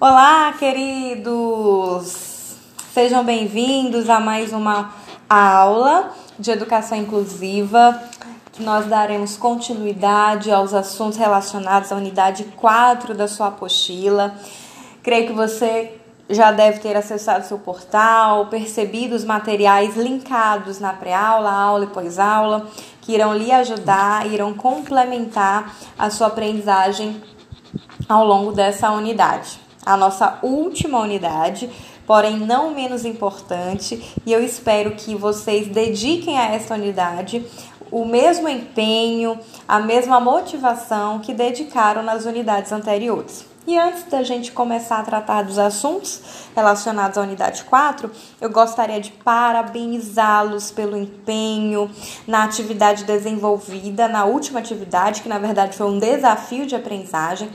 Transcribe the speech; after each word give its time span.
Olá, 0.00 0.54
queridos! 0.56 2.14
Sejam 2.94 3.24
bem-vindos 3.24 4.08
a 4.08 4.20
mais 4.20 4.52
uma 4.52 4.94
aula 5.28 6.12
de 6.38 6.52
educação 6.52 6.96
inclusiva. 6.96 8.00
Nós 8.60 8.86
daremos 8.86 9.36
continuidade 9.36 10.52
aos 10.52 10.72
assuntos 10.72 11.18
relacionados 11.18 11.90
à 11.90 11.96
unidade 11.96 12.44
4 12.44 13.12
da 13.12 13.26
sua 13.26 13.48
apostila. 13.48 14.36
Creio 15.02 15.26
que 15.26 15.32
você 15.32 16.00
já 16.30 16.52
deve 16.52 16.78
ter 16.78 16.96
acessado 16.96 17.44
seu 17.44 17.58
portal, 17.58 18.46
percebido 18.46 19.16
os 19.16 19.24
materiais 19.24 19.96
linkados 19.96 20.78
na 20.78 20.92
pré-aula, 20.92 21.50
aula 21.50 21.86
e 21.86 21.88
pós-aula, 21.88 22.68
que 23.00 23.14
irão 23.14 23.34
lhe 23.34 23.50
ajudar, 23.50 24.28
irão 24.28 24.54
complementar 24.54 25.74
a 25.98 26.08
sua 26.08 26.28
aprendizagem 26.28 27.20
ao 28.08 28.24
longo 28.24 28.52
dessa 28.52 28.92
unidade 28.92 29.66
a 29.88 29.96
nossa 29.96 30.38
última 30.42 31.00
unidade, 31.00 31.70
porém 32.06 32.36
não 32.36 32.74
menos 32.74 33.06
importante, 33.06 34.14
e 34.26 34.30
eu 34.30 34.44
espero 34.44 34.90
que 34.90 35.14
vocês 35.14 35.66
dediquem 35.66 36.38
a 36.38 36.52
esta 36.52 36.74
unidade 36.74 37.44
o 37.90 38.04
mesmo 38.04 38.46
empenho, 38.50 39.40
a 39.66 39.80
mesma 39.80 40.20
motivação 40.20 41.20
que 41.20 41.32
dedicaram 41.32 42.02
nas 42.02 42.26
unidades 42.26 42.70
anteriores. 42.70 43.46
E 43.66 43.78
antes 43.78 44.02
da 44.04 44.22
gente 44.22 44.52
começar 44.52 44.98
a 44.98 45.02
tratar 45.02 45.42
dos 45.42 45.58
assuntos 45.58 46.20
relacionados 46.54 47.16
à 47.16 47.22
unidade 47.22 47.64
4, 47.64 48.10
eu 48.42 48.50
gostaria 48.50 49.00
de 49.00 49.10
parabenizá-los 49.10 50.70
pelo 50.70 50.98
empenho 50.98 51.90
na 52.26 52.44
atividade 52.44 53.04
desenvolvida, 53.04 54.06
na 54.06 54.26
última 54.26 54.58
atividade, 54.58 55.22
que 55.22 55.28
na 55.30 55.38
verdade 55.38 55.78
foi 55.78 55.86
um 55.86 55.98
desafio 55.98 56.66
de 56.66 56.76
aprendizagem 56.76 57.48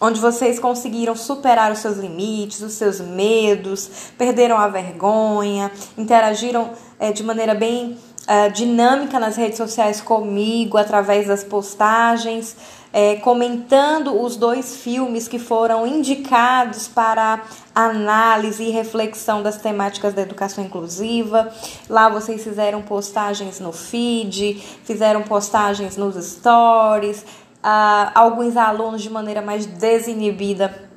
onde 0.00 0.20
vocês 0.20 0.58
conseguiram 0.58 1.16
superar 1.16 1.72
os 1.72 1.78
seus 1.78 1.96
limites, 1.96 2.60
os 2.60 2.72
seus 2.72 3.00
medos, 3.00 4.10
perderam 4.16 4.56
a 4.56 4.68
vergonha, 4.68 5.70
interagiram 5.96 6.70
é, 6.98 7.12
de 7.12 7.22
maneira 7.22 7.54
bem 7.54 7.96
é, 8.26 8.50
dinâmica 8.50 9.18
nas 9.18 9.36
redes 9.36 9.56
sociais 9.56 10.00
comigo, 10.00 10.76
através 10.76 11.26
das 11.26 11.42
postagens, 11.42 12.54
é, 12.92 13.16
comentando 13.16 14.20
os 14.20 14.36
dois 14.36 14.76
filmes 14.76 15.26
que 15.26 15.38
foram 15.38 15.86
indicados 15.86 16.88
para 16.88 17.42
análise 17.74 18.64
e 18.64 18.70
reflexão 18.70 19.42
das 19.42 19.56
temáticas 19.56 20.14
da 20.14 20.22
educação 20.22 20.64
inclusiva. 20.64 21.50
Lá 21.88 22.08
vocês 22.08 22.42
fizeram 22.44 22.82
postagens 22.82 23.60
no 23.60 23.72
feed, 23.72 24.62
fizeram 24.84 25.22
postagens 25.22 25.96
nos 25.96 26.16
stories, 26.22 27.24
ah, 27.62 28.12
alguns 28.14 28.56
alunos 28.56 29.02
de 29.02 29.10
maneira 29.10 29.42
mais 29.42 29.66
desinibida 29.66 30.88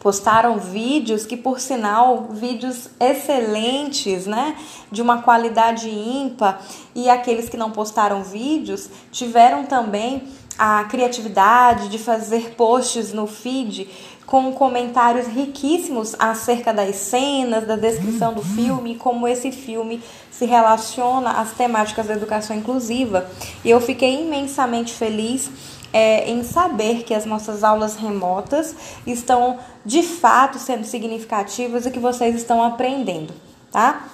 postaram 0.00 0.58
vídeos 0.58 1.26
que 1.26 1.36
por 1.36 1.58
sinal 1.60 2.28
vídeos 2.30 2.88
excelentes, 3.00 4.26
né, 4.26 4.56
de 4.90 5.02
uma 5.02 5.22
qualidade 5.22 5.88
ímpar, 5.88 6.60
e 6.94 7.10
aqueles 7.10 7.48
que 7.48 7.56
não 7.56 7.70
postaram 7.70 8.22
vídeos 8.22 8.88
tiveram 9.10 9.64
também 9.64 10.22
a 10.58 10.84
criatividade 10.84 11.88
de 11.88 11.98
fazer 11.98 12.54
posts 12.56 13.12
no 13.12 13.26
feed 13.26 13.88
com 14.26 14.52
comentários 14.52 15.26
riquíssimos 15.26 16.14
acerca 16.18 16.72
das 16.72 16.96
cenas, 16.96 17.66
da 17.66 17.76
descrição 17.76 18.34
do 18.34 18.42
filme, 18.42 18.96
como 18.96 19.26
esse 19.26 19.50
filme 19.50 20.02
se 20.30 20.44
relaciona 20.44 21.30
às 21.40 21.52
temáticas 21.52 22.06
da 22.06 22.12
educação 22.12 22.54
inclusiva. 22.54 23.26
E 23.64 23.70
eu 23.70 23.80
fiquei 23.80 24.22
imensamente 24.22 24.92
feliz 24.92 25.50
é, 25.92 26.30
em 26.30 26.42
saber 26.42 27.04
que 27.04 27.14
as 27.14 27.24
nossas 27.24 27.64
aulas 27.64 27.96
remotas 27.96 28.74
estão 29.06 29.58
de 29.84 30.02
fato 30.02 30.58
sendo 30.58 30.84
significativas 30.84 31.86
e 31.86 31.90
que 31.90 31.98
vocês 31.98 32.34
estão 32.34 32.62
aprendendo, 32.62 33.32
tá? 33.70 34.08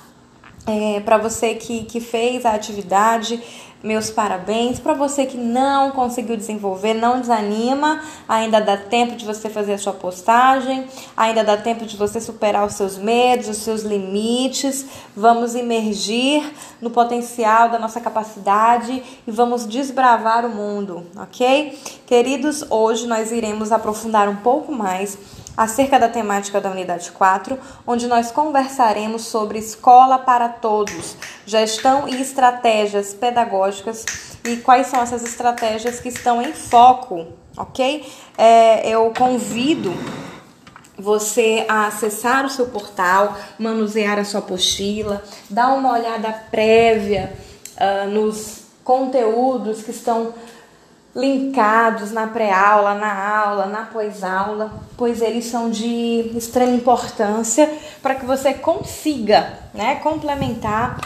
É, 0.67 1.01
Para 1.01 1.19
você 1.19 1.55
que, 1.55 1.85
que 1.85 2.01
fez 2.01 2.47
a 2.47 2.53
atividade, 2.53 3.43
meus 3.85 4.11
parabéns. 4.11 4.81
Para 4.81 4.95
você 4.95 5.27
que 5.27 5.37
não 5.37 5.91
conseguiu 5.91 6.39
desenvolver, 6.39 6.95
não 6.95 7.21
desanima, 7.21 8.01
ainda 8.27 8.59
dá 8.59 8.79
tempo 8.79 9.15
de 9.15 9.27
você 9.27 9.51
fazer 9.51 9.75
a 9.75 9.79
sua 9.79 9.93
postagem, 9.93 10.87
ainda 11.15 11.45
dá 11.45 11.59
tempo 11.59 11.85
de 11.85 11.95
você 11.99 12.19
superar 12.19 12.67
os 12.67 12.73
seus 12.73 12.97
medos, 12.97 13.47
os 13.47 13.59
seus 13.59 13.83
limites. 13.83 14.87
Vamos 15.15 15.55
imergir 15.55 16.51
no 16.81 16.89
potencial 16.89 17.69
da 17.69 17.79
nossa 17.79 18.01
capacidade 18.01 19.03
e 19.27 19.31
vamos 19.31 19.67
desbravar 19.67 20.47
o 20.47 20.49
mundo, 20.49 21.05
ok? 21.15 21.79
Queridos, 22.07 22.65
hoje 22.71 23.07
nós 23.07 23.31
iremos 23.31 23.71
aprofundar 23.71 24.31
um 24.31 24.37
pouco 24.37 24.73
mais 24.73 25.19
acerca 25.57 25.99
da 25.99 26.09
temática 26.09 26.61
da 26.61 26.71
unidade 26.71 27.11
4, 27.13 27.59
onde 27.87 28.07
nós 28.07 28.31
conversaremos 28.31 29.23
sobre 29.23 29.59
escola 29.59 30.19
para 30.19 30.49
todos, 30.49 31.17
gestão 31.47 32.09
e 32.09 32.21
estratégias 32.21 33.15
pedagógicas 33.15 34.05
e 34.45 34.57
quais 34.57 34.89
são 34.89 35.01
essas 35.01 35.23
estratégias 35.23 36.01
que 36.01 36.09
estão 36.09 36.43
em 36.43 36.53
foco, 36.53 37.27
ok? 37.57 38.05
É, 38.37 38.89
eu 38.89 39.13
convido 39.17 39.95
você 40.99 41.65
a 41.69 41.87
acessar 41.87 42.45
o 42.45 42.51
seu 42.51 42.67
portal, 42.67 43.37
manusear 43.59 44.19
a 44.19 44.25
sua 44.25 44.41
apostila, 44.41 45.23
dar 45.51 45.75
uma 45.75 45.93
olhada 45.93 46.33
prévia 46.51 47.33
uh, 47.77 48.09
nos 48.09 48.65
conteúdos 48.85 49.83
que 49.83 49.91
estão 49.91 50.35
linkados 51.15 52.11
na 52.11 52.27
pré-aula, 52.27 52.95
na 52.95 53.39
aula, 53.39 53.67
na 53.67 53.85
pós-aula, 53.85 54.73
pois 54.97 55.23
eles 55.23 55.45
são 55.47 55.71
de 55.71 56.33
extrema 56.37 56.73
importância 56.73 57.73
para 58.03 58.17
que 58.17 58.27
você 58.27 58.53
consiga 58.53 59.59
né, 59.73 59.97
complementar 59.97 60.99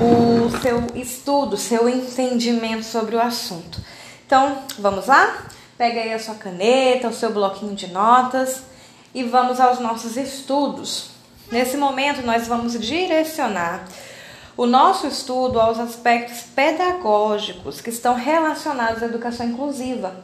o 0.00 0.50
seu 0.60 0.86
estudo, 0.94 1.56
seu 1.56 1.88
entendimento 1.88 2.84
sobre 2.84 3.16
o 3.16 3.20
assunto. 3.20 3.80
Então, 4.26 4.58
vamos 4.78 5.06
lá? 5.06 5.44
Pega 5.76 6.00
aí 6.00 6.14
a 6.14 6.18
sua 6.18 6.34
caneta, 6.34 7.08
o 7.08 7.12
seu 7.12 7.30
bloquinho 7.32 7.74
de 7.74 7.88
notas 7.88 8.62
e 9.14 9.22
vamos 9.22 9.60
aos 9.60 9.78
nossos 9.78 10.16
estudos. 10.16 11.10
Nesse 11.52 11.76
momento, 11.76 12.22
nós 12.22 12.48
vamos 12.48 12.72
direcionar 12.78 13.84
o 14.56 14.64
nosso 14.64 15.06
estudo 15.06 15.60
aos 15.60 15.78
aspectos 15.78 16.42
pedagógicos 16.54 17.80
que 17.80 17.90
estão 17.90 18.14
relacionados 18.14 19.02
à 19.02 19.06
educação 19.06 19.46
inclusiva. 19.46 20.16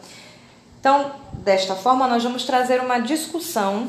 Então, 0.80 1.12
desta 1.34 1.74
forma, 1.74 2.08
nós 2.08 2.24
vamos 2.24 2.44
trazer 2.44 2.80
uma 2.80 2.98
discussão 2.98 3.88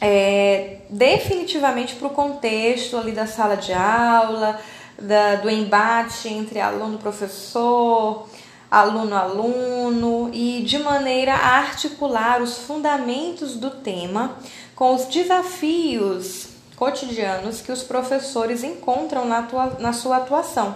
é, 0.00 0.78
definitivamente 0.88 1.94
para 1.94 2.08
o 2.08 2.10
contexto 2.10 2.96
ali 2.96 3.12
da 3.12 3.26
sala 3.26 3.56
de 3.56 3.72
aula, 3.72 4.58
da, 4.98 5.36
do 5.36 5.50
embate 5.50 6.28
entre 6.28 6.58
aluno-professor, 6.58 8.26
aluno-aluno 8.70 10.30
e 10.32 10.62
de 10.62 10.78
maneira 10.78 11.34
a 11.34 11.58
articular 11.58 12.40
os 12.40 12.58
fundamentos 12.58 13.56
do 13.56 13.70
tema 13.70 14.36
com 14.74 14.94
os 14.94 15.04
desafios 15.06 16.49
cotidianos 16.80 17.60
que 17.60 17.70
os 17.70 17.82
professores 17.82 18.64
encontram 18.64 19.26
na, 19.26 19.46
na 19.78 19.92
sua 19.92 20.16
atuação. 20.16 20.74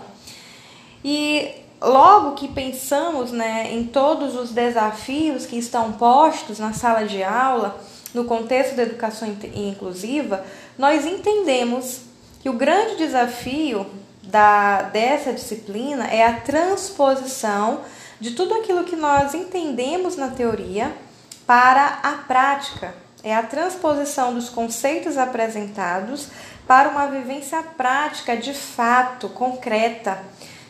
E 1.03 1.51
logo 1.81 2.33
que 2.33 2.47
pensamos 2.47 3.33
né, 3.33 3.73
em 3.73 3.85
todos 3.85 4.37
os 4.37 4.51
desafios 4.51 5.47
que 5.47 5.57
estão 5.57 5.93
postos 5.93 6.59
na 6.59 6.75
sala 6.75 7.07
de 7.07 7.23
aula, 7.23 7.81
no 8.13 8.27
contexto 8.27 8.77
da 8.77 8.83
educação 8.83 9.35
inclusiva, 9.55 10.45
nós 10.79 11.07
entendemos 11.07 12.03
que 12.43 12.51
o 12.51 12.53
grande 12.53 12.97
desafio 12.97 13.87
da, 14.23 14.83
dessa 14.83 15.33
disciplina 15.33 16.07
é 16.09 16.27
a 16.27 16.39
transposição 16.41 17.81
de 18.21 18.33
tudo 18.33 18.53
aquilo 18.53 18.85
que 18.85 18.95
nós 18.95 19.33
entendemos 19.33 20.17
na 20.17 20.29
teoria 20.29 20.95
para 21.47 21.99
a 22.03 22.13
prática, 22.13 22.95
é 23.25 23.35
a 23.35 23.43
transposição 23.43 24.35
dos 24.35 24.51
conceitos 24.51 25.17
apresentados 25.17 26.29
para 26.67 26.91
uma 26.91 27.07
vivência 27.07 27.63
prática 27.63 28.37
de 28.37 28.53
fato, 28.53 29.31
concreta, 29.31 30.19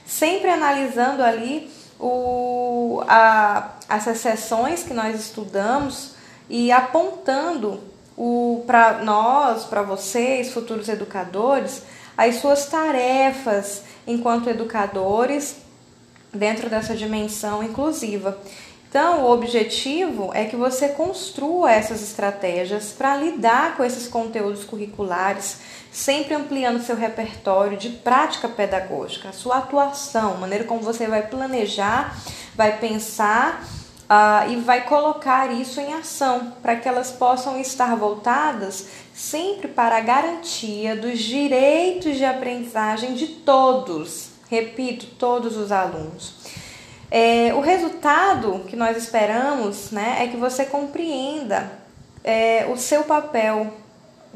sempre 0.06 0.49
analisando 0.49 1.23
ali 1.23 1.69
o, 1.99 3.03
a, 3.09 3.71
as 3.89 4.06
exceções 4.06 4.85
que 4.85 4.95
nós 4.95 5.19
estudamos 5.19 6.15
e 6.49 6.71
apontando 6.71 7.81
para 8.67 9.03
nós, 9.03 9.65
para 9.65 9.83
vocês, 9.83 10.53
futuros 10.53 10.89
educadores, 10.89 11.83
as 12.17 12.37
suas 12.37 12.67
tarefas 12.67 13.83
enquanto 14.06 14.49
educadores 14.49 15.56
dentro 16.33 16.69
dessa 16.69 16.95
dimensão 16.95 17.62
inclusiva. 17.62 18.39
Então, 18.94 19.25
o 19.25 19.32
objetivo 19.32 20.31
é 20.32 20.44
que 20.44 20.55
você 20.55 20.91
construa 20.91 21.73
essas 21.73 22.00
estratégias 22.00 22.93
para 22.93 23.17
lidar 23.17 23.76
com 23.76 23.82
esses 23.82 24.06
conteúdos 24.06 24.62
curriculares, 24.62 25.58
sempre 25.91 26.32
ampliando 26.32 26.81
seu 26.81 26.94
repertório 26.94 27.76
de 27.76 27.91
prática 27.91 28.49
pedagógica, 28.49 29.32
sua 29.32 29.58
atuação, 29.58 30.37
maneira 30.37 30.62
como 30.62 30.81
você 30.81 31.08
vai 31.08 31.26
planejar, 31.26 32.17
vai 32.55 32.79
pensar 32.79 33.64
uh, 34.05 34.52
e 34.52 34.56
vai 34.61 34.85
colocar 34.85 35.50
isso 35.50 35.81
em 35.81 35.93
ação 35.94 36.52
para 36.62 36.76
que 36.76 36.88
elas 36.88 37.11
possam 37.11 37.61
estar 37.61 37.96
voltadas 37.96 38.87
sempre 39.12 39.67
para 39.67 39.96
a 39.96 40.02
garantia 40.02 40.94
dos 40.94 41.19
direitos 41.19 42.17
de 42.17 42.25
aprendizagem 42.25 43.14
de 43.14 43.26
todos, 43.26 44.29
repito, 44.49 45.06
todos 45.19 45.56
os 45.56 45.73
alunos. 45.73 46.63
É, 47.16 47.55
o 47.55 47.61
resultado 47.61 48.64
que 48.66 48.75
nós 48.75 48.96
esperamos 48.96 49.93
né, 49.93 50.16
é 50.19 50.26
que 50.26 50.37
você 50.37 50.64
compreenda 50.64 51.70
é, 52.25 52.66
o 52.69 52.76
seu 52.76 53.05
papel, 53.05 53.72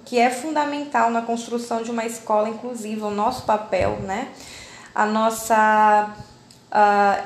que 0.04 0.16
é 0.16 0.30
fundamental 0.30 1.10
na 1.10 1.22
construção 1.22 1.82
de 1.82 1.90
uma 1.90 2.06
escola 2.06 2.48
inclusiva, 2.48 3.08
o 3.08 3.10
nosso 3.10 3.42
papel, 3.42 3.98
né, 4.02 4.28
a 4.94 5.04
nossa 5.04 6.14
a, 6.70 7.20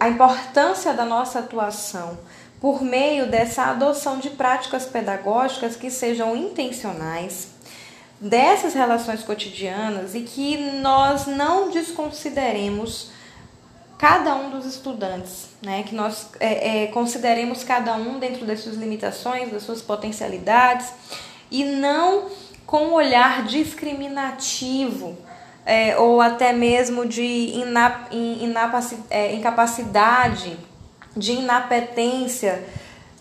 a 0.00 0.08
importância 0.10 0.92
da 0.92 1.06
nossa 1.06 1.38
atuação 1.38 2.18
por 2.60 2.82
meio 2.82 3.26
dessa 3.26 3.62
adoção 3.62 4.18
de 4.18 4.28
práticas 4.28 4.84
pedagógicas 4.84 5.76
que 5.76 5.90
sejam 5.90 6.36
intencionais, 6.36 7.48
dessas 8.20 8.74
relações 8.74 9.22
cotidianas 9.22 10.14
e 10.14 10.20
que 10.20 10.58
nós 10.82 11.26
não 11.26 11.70
desconsideremos 11.70 13.13
cada 13.98 14.34
um 14.34 14.50
dos 14.50 14.66
estudantes, 14.66 15.48
né? 15.62 15.84
que 15.84 15.94
nós 15.94 16.30
é, 16.40 16.84
é, 16.84 16.86
consideremos 16.88 17.62
cada 17.64 17.94
um 17.94 18.18
dentro 18.18 18.44
das 18.44 18.60
suas 18.60 18.76
limitações, 18.76 19.50
das 19.50 19.62
suas 19.62 19.80
potencialidades 19.80 20.92
e 21.50 21.64
não 21.64 22.26
com 22.66 22.86
um 22.86 22.92
olhar 22.94 23.44
discriminativo 23.44 25.16
é, 25.64 25.96
ou 25.96 26.20
até 26.20 26.52
mesmo 26.52 27.06
de 27.06 27.22
inap, 27.22 28.10
é, 29.10 29.34
incapacidade 29.34 30.56
de 31.16 31.32
inapetência. 31.32 32.64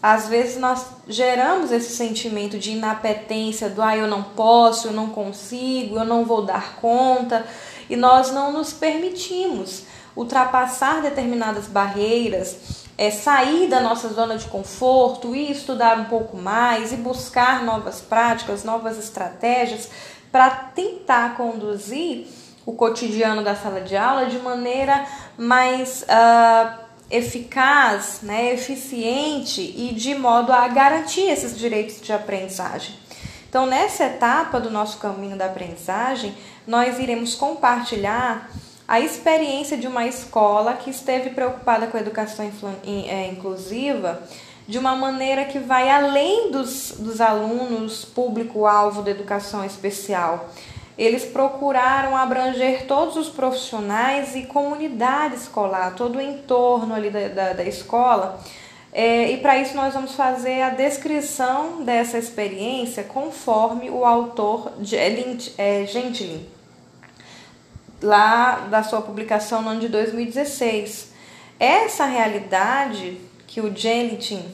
Às 0.02 0.28
vezes 0.28 0.58
nós 0.58 0.88
geramos 1.08 1.72
esse 1.72 1.96
sentimento 1.96 2.58
de 2.58 2.72
inapetência, 2.72 3.70
do 3.70 3.82
ah, 3.82 3.96
eu 3.96 4.08
não 4.08 4.24
posso, 4.24 4.88
eu 4.88 4.92
não 4.92 5.10
consigo, 5.10 5.98
eu 5.98 6.04
não 6.04 6.26
vou 6.26 6.42
dar 6.42 6.76
conta, 6.76 7.46
e 7.90 7.96
nós 7.96 8.32
não 8.32 8.52
nos 8.52 8.74
permitimos 8.74 9.84
ultrapassar 10.16 11.02
determinadas 11.02 11.68
barreiras, 11.68 12.84
é, 12.98 13.10
sair 13.10 13.68
da 13.68 13.82
nossa 13.82 14.10
zona 14.10 14.38
de 14.38 14.46
conforto 14.46 15.36
e 15.36 15.52
estudar 15.52 15.98
um 15.98 16.06
pouco 16.06 16.38
mais 16.38 16.92
e 16.92 16.98
buscar 16.98 17.64
novas 17.64 18.02
práticas, 18.02 18.64
novas 18.64 18.98
estratégias 19.00 19.90
para 20.32 20.50
tentar 20.50 21.36
conduzir 21.36 22.28
o 22.66 22.74
cotidiano 22.74 23.44
da 23.44 23.56
sala 23.56 23.82
de 23.82 23.96
aula 23.96 24.28
de 24.28 24.40
maneira 24.40 25.06
mais 25.38 26.04
uh, 26.04 26.84
eficaz, 27.10 28.20
né, 28.24 28.54
eficiente 28.54 29.62
e 29.62 29.94
de 29.94 30.16
modo 30.16 30.52
a 30.52 30.68
garantir 30.68 31.30
esses 31.30 31.58
direitos 31.58 32.02
de 32.02 32.14
aprendizagem. 32.14 32.96
Então, 33.50 33.68
nessa 33.68 34.06
etapa 34.06 34.60
do 34.60 34.72
nosso 34.72 34.98
caminho 34.98 35.38
da 35.38 35.46
aprendizagem, 35.46 36.34
nós 36.66 36.98
iremos 36.98 37.36
compartilhar 37.36 38.50
a 38.94 39.00
experiência 39.00 39.76
de 39.76 39.88
uma 39.88 40.06
escola 40.06 40.76
que 40.76 40.92
esteve 40.92 41.32
preocupada 41.32 41.88
com 41.88 41.98
a 41.98 42.00
educação 42.00 42.48
é, 42.86 43.26
inclusiva 43.26 44.22
de 44.68 44.78
uma 44.78 44.96
maneira 44.96 45.46
que 45.46 45.58
vai 45.58 45.90
além 45.90 46.52
dos, 46.52 46.94
dos 47.00 47.20
alunos 47.20 48.06
público-alvo 48.06 49.02
da 49.02 49.10
educação 49.10 49.66
especial. 49.66 50.48
Eles 50.96 51.26
procuraram 51.26 52.16
abranger 52.16 52.86
todos 52.86 53.18
os 53.18 53.30
profissionais 53.30 54.36
e 54.36 54.44
comunidade 54.44 55.38
escolar, 55.38 55.96
todo 55.96 56.20
o 56.20 56.22
entorno 56.22 56.94
ali 56.94 57.10
da, 57.10 57.30
da, 57.30 57.54
da 57.54 57.64
escola. 57.64 58.40
É, 58.92 59.32
e 59.32 59.38
para 59.38 59.58
isso 59.58 59.76
nós 59.76 59.96
vamos 59.96 60.14
fazer 60.14 60.62
a 60.62 60.70
descrição 60.70 61.84
dessa 61.84 62.20
experiência 62.20 63.04
conforme 63.04 63.90
o 63.90 64.06
autor 64.06 64.72
é, 65.58 65.84
Gentilin, 65.88 66.46
lá 68.04 68.68
da 68.70 68.84
sua 68.84 69.02
publicação 69.02 69.62
no 69.62 69.70
ano 69.70 69.80
de 69.80 69.88
2016. 69.88 71.12
Essa 71.60 72.06
realidade 72.06 73.18
que 73.48 73.62
o 73.62 73.76
Gentilin 73.76 74.46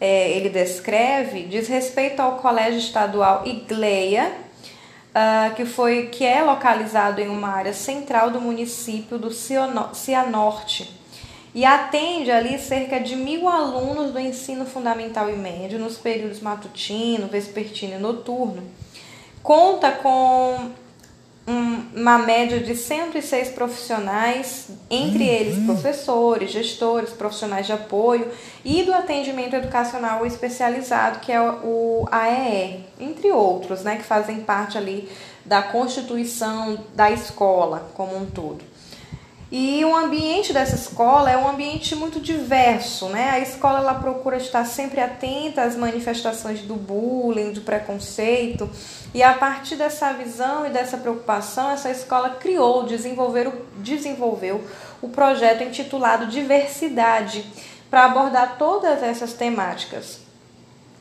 é, 0.00 0.30
ele 0.32 0.48
descreve 0.48 1.42
diz 1.44 1.68
respeito 1.68 2.20
ao 2.20 2.38
Colégio 2.38 2.80
Estadual 2.80 3.42
Igleia, 3.46 4.32
uh, 5.10 5.54
que, 5.54 5.64
foi, 5.64 6.06
que 6.06 6.24
é 6.24 6.42
localizado 6.42 7.20
em 7.20 7.28
uma 7.28 7.48
área 7.48 7.72
central 7.72 8.30
do 8.30 8.40
município 8.40 9.18
do 9.18 9.30
Cianorte 9.30 11.02
e 11.54 11.64
atende 11.66 12.30
ali 12.30 12.58
cerca 12.58 12.98
de 12.98 13.14
mil 13.14 13.46
alunos 13.46 14.10
do 14.10 14.18
ensino 14.18 14.64
fundamental 14.64 15.28
e 15.28 15.36
médio 15.36 15.78
nos 15.78 15.98
períodos 15.98 16.40
matutino, 16.40 17.28
vespertino 17.28 17.96
e 17.96 17.98
noturno. 17.98 18.62
Conta 19.42 19.92
com 19.92 20.70
uma 21.46 22.18
média 22.18 22.60
de 22.60 22.74
106 22.74 23.50
profissionais, 23.50 24.68
entre 24.90 25.24
eles 25.24 25.64
professores, 25.64 26.50
gestores, 26.50 27.10
profissionais 27.10 27.66
de 27.66 27.72
apoio 27.72 28.30
e 28.64 28.82
do 28.82 28.92
atendimento 28.92 29.54
educacional 29.54 30.24
especializado, 30.24 31.20
que 31.20 31.32
é 31.32 31.40
o 31.40 32.06
AEE, 32.10 32.84
entre 33.00 33.30
outros, 33.32 33.82
né, 33.82 33.96
que 33.96 34.04
fazem 34.04 34.40
parte 34.40 34.78
ali 34.78 35.08
da 35.44 35.62
constituição 35.62 36.78
da 36.94 37.10
escola 37.10 37.90
como 37.94 38.16
um 38.16 38.26
todo. 38.26 38.71
E 39.54 39.84
o 39.84 39.94
ambiente 39.94 40.50
dessa 40.50 40.74
escola 40.74 41.30
é 41.30 41.36
um 41.36 41.46
ambiente 41.46 41.94
muito 41.94 42.18
diverso, 42.18 43.10
né? 43.10 43.32
A 43.32 43.38
escola 43.38 43.80
ela 43.80 43.92
procura 43.92 44.38
estar 44.38 44.64
sempre 44.64 44.98
atenta 44.98 45.60
às 45.60 45.76
manifestações 45.76 46.62
do 46.62 46.74
bullying, 46.74 47.52
do 47.52 47.60
preconceito, 47.60 48.70
e 49.12 49.22
a 49.22 49.34
partir 49.34 49.76
dessa 49.76 50.10
visão 50.14 50.64
e 50.64 50.70
dessa 50.70 50.96
preocupação, 50.96 51.70
essa 51.70 51.90
escola 51.90 52.30
criou, 52.30 52.84
desenvolveu, 52.84 53.66
desenvolveu 53.76 54.64
o 55.02 55.10
projeto 55.10 55.62
intitulado 55.62 56.28
Diversidade, 56.28 57.44
para 57.90 58.06
abordar 58.06 58.56
todas 58.56 59.02
essas 59.02 59.34
temáticas. 59.34 60.20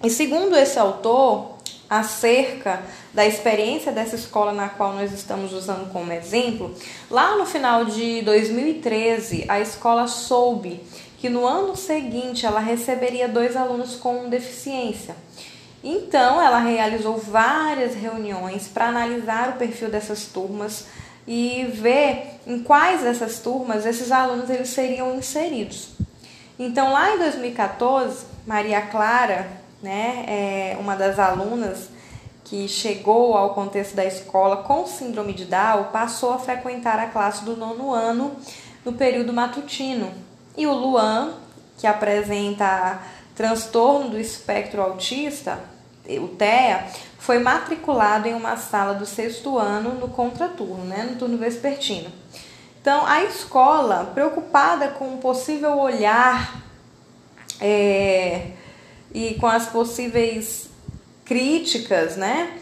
E 0.03 0.09
segundo 0.09 0.57
esse 0.57 0.77
autor, 0.77 1.55
acerca 1.91 2.81
da 3.13 3.27
experiência 3.27 3.91
dessa 3.91 4.15
escola 4.15 4.53
na 4.53 4.69
qual 4.69 4.93
nós 4.93 5.11
estamos 5.11 5.51
usando 5.51 5.91
como 5.91 6.13
exemplo, 6.13 6.73
lá 7.09 7.35
no 7.35 7.45
final 7.45 7.83
de 7.83 8.21
2013, 8.21 9.43
a 9.49 9.59
escola 9.59 10.07
soube 10.07 10.81
que 11.19 11.27
no 11.27 11.45
ano 11.45 11.75
seguinte 11.75 12.45
ela 12.45 12.61
receberia 12.61 13.27
dois 13.27 13.57
alunos 13.57 13.95
com 13.95 14.29
deficiência. 14.29 15.17
Então, 15.83 16.41
ela 16.41 16.59
realizou 16.59 17.17
várias 17.17 17.93
reuniões 17.93 18.69
para 18.69 18.87
analisar 18.87 19.49
o 19.49 19.57
perfil 19.57 19.89
dessas 19.89 20.27
turmas 20.27 20.85
e 21.27 21.65
ver 21.73 22.39
em 22.47 22.63
quais 22.63 23.01
dessas 23.01 23.39
turmas 23.39 23.85
esses 23.85 24.13
alunos 24.13 24.49
eles 24.49 24.69
seriam 24.69 25.13
inseridos. 25.15 25.89
Então, 26.57 26.93
lá 26.93 27.15
em 27.15 27.17
2014, 27.17 28.25
Maria 28.47 28.81
Clara 28.81 29.60
né, 29.81 30.25
é 30.27 30.77
uma 30.79 30.95
das 30.95 31.17
alunas 31.17 31.89
que 32.43 32.67
chegou 32.67 33.35
ao 33.35 33.53
contexto 33.53 33.95
da 33.95 34.03
escola 34.05 34.57
com 34.57 34.85
síndrome 34.85 35.33
de 35.33 35.45
Down 35.45 35.85
passou 35.85 36.33
a 36.33 36.39
frequentar 36.39 36.99
a 36.99 37.07
classe 37.07 37.45
do 37.45 37.55
nono 37.55 37.93
ano 37.93 38.35
no 38.83 38.93
período 38.93 39.31
matutino. 39.31 40.11
E 40.57 40.67
o 40.67 40.73
Luan, 40.73 41.33
que 41.77 41.87
apresenta 41.87 43.01
transtorno 43.35 44.09
do 44.09 44.19
espectro 44.19 44.81
autista, 44.81 45.59
o 46.05 46.27
TEA, 46.27 46.87
foi 47.17 47.39
matriculado 47.39 48.27
em 48.27 48.33
uma 48.33 48.57
sala 48.57 48.95
do 48.95 49.05
sexto 49.05 49.57
ano 49.57 49.93
no 49.93 50.09
contraturno, 50.09 50.83
né, 50.83 51.07
no 51.09 51.17
turno 51.17 51.37
vespertino. 51.37 52.11
Então, 52.81 53.05
a 53.05 53.23
escola, 53.23 54.11
preocupada 54.13 54.89
com 54.89 55.13
o 55.13 55.17
possível 55.19 55.77
olhar 55.79 56.61
é, 57.61 58.47
e 59.13 59.35
com 59.35 59.47
as 59.47 59.67
possíveis 59.67 60.69
críticas, 61.25 62.15
né, 62.15 62.57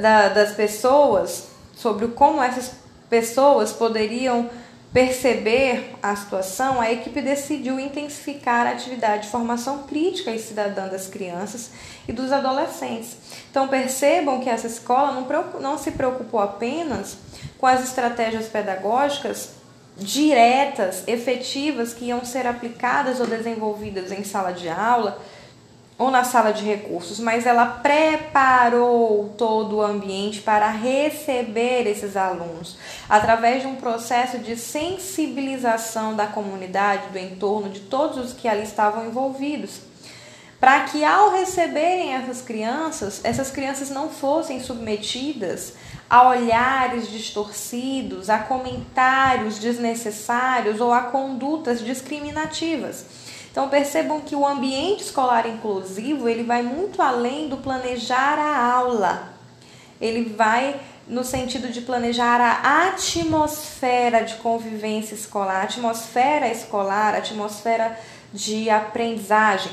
da, 0.00 0.28
das 0.28 0.52
pessoas 0.52 1.48
sobre 1.74 2.08
como 2.08 2.42
essas 2.42 2.72
pessoas 3.08 3.72
poderiam 3.72 4.48
perceber 4.92 5.94
a 6.02 6.16
situação, 6.16 6.80
a 6.80 6.90
equipe 6.90 7.22
decidiu 7.22 7.78
intensificar 7.78 8.66
a 8.66 8.70
atividade 8.70 9.24
de 9.24 9.28
formação 9.28 9.84
crítica 9.84 10.32
e 10.32 10.38
cidadã 10.38 10.88
das 10.88 11.06
crianças 11.06 11.70
e 12.08 12.12
dos 12.12 12.32
adolescentes. 12.32 13.16
Então 13.50 13.68
percebam 13.68 14.40
que 14.40 14.50
essa 14.50 14.66
escola 14.66 15.12
não, 15.12 15.60
não 15.60 15.78
se 15.78 15.92
preocupou 15.92 16.40
apenas 16.40 17.16
com 17.58 17.66
as 17.66 17.84
estratégias 17.84 18.46
pedagógicas 18.48 19.50
diretas, 19.96 21.04
efetivas, 21.06 21.92
que 21.92 22.06
iam 22.06 22.24
ser 22.24 22.46
aplicadas 22.46 23.20
ou 23.20 23.26
desenvolvidas 23.26 24.10
em 24.10 24.24
sala 24.24 24.52
de 24.52 24.68
aula, 24.68 25.20
ou 26.00 26.10
na 26.10 26.24
sala 26.24 26.50
de 26.50 26.64
recursos, 26.64 27.20
mas 27.20 27.44
ela 27.44 27.66
preparou 27.66 29.34
todo 29.36 29.76
o 29.76 29.82
ambiente 29.82 30.40
para 30.40 30.70
receber 30.70 31.86
esses 31.86 32.16
alunos, 32.16 32.78
através 33.06 33.60
de 33.60 33.68
um 33.68 33.76
processo 33.76 34.38
de 34.38 34.56
sensibilização 34.56 36.16
da 36.16 36.26
comunidade, 36.26 37.10
do 37.10 37.18
entorno, 37.18 37.68
de 37.68 37.80
todos 37.80 38.16
os 38.16 38.32
que 38.32 38.48
ali 38.48 38.62
estavam 38.62 39.08
envolvidos. 39.08 39.82
Para 40.58 40.84
que 40.84 41.04
ao 41.04 41.32
receberem 41.32 42.14
essas 42.14 42.40
crianças, 42.40 43.20
essas 43.22 43.50
crianças 43.50 43.90
não 43.90 44.08
fossem 44.08 44.58
submetidas 44.58 45.74
a 46.08 46.26
olhares 46.28 47.10
distorcidos, 47.10 48.30
a 48.30 48.38
comentários 48.38 49.58
desnecessários 49.58 50.80
ou 50.80 50.94
a 50.94 51.02
condutas 51.02 51.84
discriminativas 51.84 53.04
então 53.50 53.68
percebam 53.68 54.20
que 54.20 54.36
o 54.36 54.46
ambiente 54.46 55.02
escolar 55.02 55.46
inclusivo, 55.46 56.28
ele 56.28 56.44
vai 56.44 56.62
muito 56.62 57.02
além 57.02 57.48
do 57.48 57.56
planejar 57.56 58.38
a 58.38 58.72
aula. 58.72 59.34
Ele 60.00 60.32
vai 60.32 60.80
no 61.06 61.24
sentido 61.24 61.68
de 61.68 61.80
planejar 61.80 62.40
a 62.40 62.88
atmosfera 62.88 64.22
de 64.22 64.36
convivência 64.36 65.14
escolar, 65.14 65.64
atmosfera 65.64 66.48
escolar, 66.48 67.16
atmosfera 67.16 67.98
de 68.32 68.70
aprendizagem, 68.70 69.72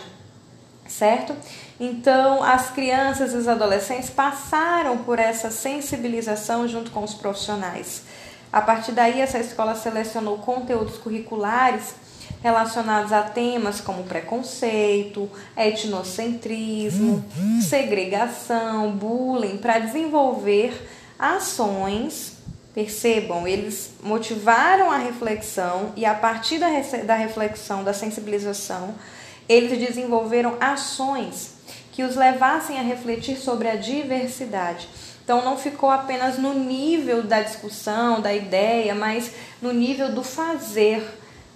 certo? 0.87 1.35
Então, 1.79 2.41
as 2.41 2.71
crianças 2.71 3.33
e 3.33 3.37
os 3.37 3.47
adolescentes 3.47 4.09
passaram 4.09 4.97
por 4.97 5.19
essa 5.19 5.51
sensibilização 5.51 6.67
junto 6.67 6.89
com 6.89 7.03
os 7.03 7.13
profissionais. 7.13 8.01
A 8.51 8.59
partir 8.59 8.93
daí, 8.93 9.21
essa 9.21 9.37
escola 9.37 9.75
selecionou 9.75 10.39
conteúdos 10.39 10.97
curriculares 10.97 11.93
relacionados 12.41 13.11
a 13.11 13.23
temas 13.23 13.81
como 13.81 14.03
preconceito, 14.03 15.29
etnocentrismo, 15.55 17.25
segregação, 17.61 18.91
bullying, 18.91 19.57
para 19.57 19.79
desenvolver 19.79 20.73
ações. 21.17 22.35
Percebam, 22.73 23.47
eles 23.47 23.93
motivaram 24.03 24.91
a 24.91 24.97
reflexão 24.97 25.93
e 25.95 26.05
a 26.05 26.13
partir 26.13 26.59
da, 26.59 26.67
da 27.05 27.15
reflexão, 27.15 27.83
da 27.83 27.91
sensibilização, 27.91 28.93
eles 29.49 29.79
desenvolveram 29.79 30.55
ações 30.59 31.55
que 31.91 32.03
os 32.03 32.15
levassem 32.15 32.77
a 32.77 32.83
refletir 32.83 33.37
sobre 33.37 33.67
a 33.67 33.75
diversidade. 33.75 34.87
Então 35.23 35.43
não 35.43 35.57
ficou 35.57 35.89
apenas 35.89 36.37
no 36.37 36.53
nível 36.53 37.23
da 37.23 37.41
discussão, 37.41 38.21
da 38.21 38.31
ideia, 38.31 38.93
mas 38.93 39.31
no 39.59 39.73
nível 39.73 40.11
do 40.11 40.23
fazer 40.23 41.03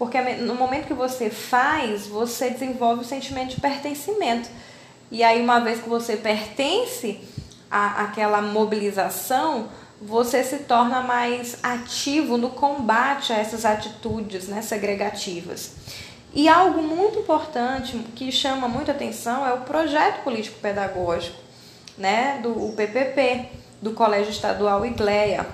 porque 0.01 0.19
no 0.19 0.55
momento 0.55 0.87
que 0.87 0.95
você 0.95 1.29
faz, 1.29 2.07
você 2.07 2.49
desenvolve 2.49 3.01
o 3.01 3.05
sentimento 3.05 3.53
de 3.53 3.61
pertencimento. 3.61 4.49
E 5.11 5.21
aí, 5.21 5.39
uma 5.39 5.59
vez 5.59 5.79
que 5.79 5.87
você 5.87 6.17
pertence 6.17 7.19
à, 7.69 8.05
àquela 8.05 8.41
mobilização, 8.41 9.69
você 10.01 10.43
se 10.43 10.57
torna 10.63 11.03
mais 11.03 11.59
ativo 11.61 12.35
no 12.35 12.49
combate 12.49 13.31
a 13.31 13.37
essas 13.37 13.63
atitudes 13.63 14.47
né, 14.47 14.63
segregativas. 14.63 15.73
E 16.33 16.49
algo 16.49 16.81
muito 16.81 17.19
importante 17.19 17.95
que 18.15 18.31
chama 18.31 18.67
muita 18.67 18.93
atenção 18.93 19.45
é 19.45 19.53
o 19.53 19.59
projeto 19.59 20.23
político-pedagógico 20.23 21.37
né, 21.95 22.39
do 22.41 22.73
PPP, 22.75 23.49
do 23.79 23.91
Colégio 23.91 24.31
Estadual 24.31 24.83
Igleia, 24.83 25.45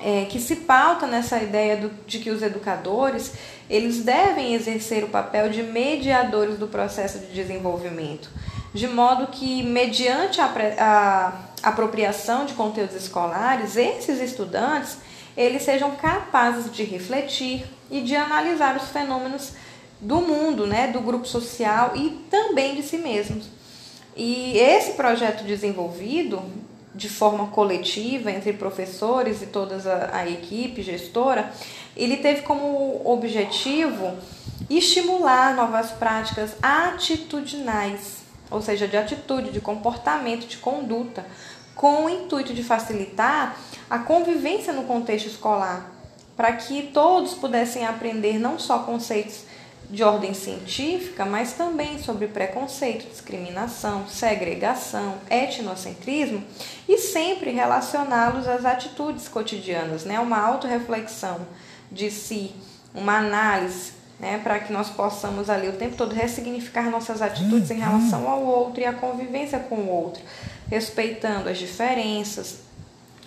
é, 0.00 0.24
que 0.24 0.40
se 0.40 0.56
pauta 0.56 1.06
nessa 1.06 1.38
ideia 1.38 1.76
do, 1.76 1.90
de 2.06 2.18
que 2.18 2.30
os 2.30 2.42
educadores 2.42 3.32
eles 3.70 4.02
devem 4.02 4.54
exercer 4.54 5.04
o 5.04 5.08
papel 5.08 5.48
de 5.48 5.62
mediadores 5.62 6.58
do 6.58 6.66
processo 6.66 7.18
de 7.18 7.26
desenvolvimento, 7.26 8.28
de 8.74 8.88
modo 8.88 9.28
que, 9.28 9.62
mediante 9.62 10.40
a, 10.40 10.52
a 10.78 11.68
apropriação 11.68 12.44
de 12.44 12.54
conteúdos 12.54 12.96
escolares, 12.96 13.76
esses 13.76 14.20
estudantes 14.20 14.98
eles 15.36 15.62
sejam 15.62 15.92
capazes 15.92 16.70
de 16.70 16.82
refletir 16.84 17.64
e 17.90 18.00
de 18.00 18.14
analisar 18.14 18.76
os 18.76 18.88
fenômenos 18.88 19.52
do 20.00 20.20
mundo, 20.20 20.66
né, 20.66 20.88
do 20.88 21.00
grupo 21.00 21.26
social 21.26 21.92
e 21.94 22.10
também 22.30 22.74
de 22.74 22.82
si 22.82 22.98
mesmos. 22.98 23.46
E 24.16 24.58
esse 24.58 24.92
projeto 24.92 25.44
desenvolvido 25.44 26.42
de 26.94 27.08
forma 27.08 27.48
coletiva 27.48 28.30
entre 28.30 28.52
professores 28.52 29.42
e 29.42 29.46
toda 29.46 29.76
a, 29.76 30.18
a 30.18 30.28
equipe 30.28 30.82
gestora, 30.82 31.50
ele 31.96 32.18
teve 32.18 32.42
como 32.42 33.00
objetivo 33.04 34.16
estimular 34.68 35.54
novas 35.54 35.90
práticas 35.90 36.54
atitudinais, 36.62 38.22
ou 38.50 38.60
seja, 38.60 38.86
de 38.86 38.96
atitude, 38.96 39.50
de 39.50 39.60
comportamento, 39.60 40.46
de 40.46 40.58
conduta, 40.58 41.26
com 41.74 42.04
o 42.04 42.08
intuito 42.08 42.52
de 42.52 42.62
facilitar 42.62 43.56
a 43.88 43.98
convivência 43.98 44.72
no 44.72 44.84
contexto 44.84 45.26
escolar, 45.26 45.90
para 46.36 46.52
que 46.52 46.90
todos 46.94 47.34
pudessem 47.34 47.86
aprender 47.86 48.38
não 48.38 48.58
só 48.58 48.80
conceitos 48.80 49.44
de 49.92 50.02
ordem 50.02 50.32
científica, 50.32 51.26
mas 51.26 51.52
também 51.52 51.98
sobre 51.98 52.26
preconceito, 52.26 53.10
discriminação, 53.10 54.08
segregação, 54.08 55.16
etnocentrismo 55.28 56.42
e 56.88 56.96
sempre 56.96 57.50
relacioná-los 57.50 58.48
às 58.48 58.64
atitudes 58.64 59.28
cotidianas, 59.28 60.06
né? 60.06 60.18
Uma 60.18 60.40
autorreflexão 60.40 61.46
de 61.90 62.10
si, 62.10 62.52
uma 62.94 63.18
análise, 63.18 63.92
né? 64.18 64.40
Para 64.42 64.60
que 64.60 64.72
nós 64.72 64.88
possamos 64.88 65.50
ali 65.50 65.68
o 65.68 65.74
tempo 65.74 65.94
todo 65.94 66.14
ressignificar 66.14 66.90
nossas 66.90 67.20
atitudes 67.20 67.70
em 67.70 67.78
relação 67.78 68.30
ao 68.30 68.42
outro 68.42 68.80
e 68.80 68.86
a 68.86 68.94
convivência 68.94 69.58
com 69.58 69.74
o 69.74 69.90
outro, 69.90 70.22
respeitando 70.70 71.50
as 71.50 71.58
diferenças, 71.58 72.60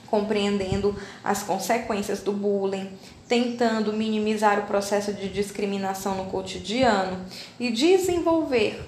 compreendendo 0.07 0.95
as 1.23 1.43
consequências 1.43 2.21
do 2.21 2.33
bullying, 2.33 2.91
tentando 3.27 3.91
minimizar 3.91 4.59
o 4.59 4.63
processo 4.63 5.13
de 5.13 5.29
discriminação 5.29 6.15
no 6.15 6.25
cotidiano 6.25 7.25
e 7.59 7.71
desenvolver 7.71 8.83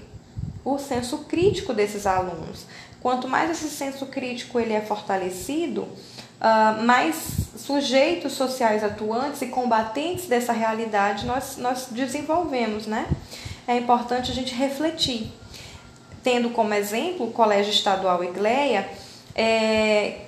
o 0.64 0.78
senso 0.78 1.20
crítico 1.20 1.74
desses 1.74 2.06
alunos. 2.06 2.66
Quanto 3.02 3.28
mais 3.28 3.50
esse 3.50 3.70
senso 3.70 4.08
crítico 4.08 4.60
ele 4.60 4.74
é 4.74 4.82
fortalecido, 4.82 5.82
uh, 5.82 6.84
mais 6.84 7.16
sujeitos 7.58 8.34
sociais 8.34 8.84
atuantes 8.84 9.42
e 9.42 9.48
combatentes 9.48 10.28
dessa 10.28 10.54
realidade 10.54 11.26
nós, 11.26 11.58
nós 11.58 11.88
desenvolvemos, 11.92 12.86
né? 12.86 13.08
É 13.68 13.78
importante 13.78 14.32
a 14.32 14.34
gente 14.34 14.54
refletir. 14.54 15.32
Tendo 16.24 16.50
como 16.50 16.74
exemplo 16.74 17.28
o 17.28 17.32
Colégio 17.32 17.72
Estadual 17.72 18.24
Igleia, 18.24 18.90
é, 19.36 20.27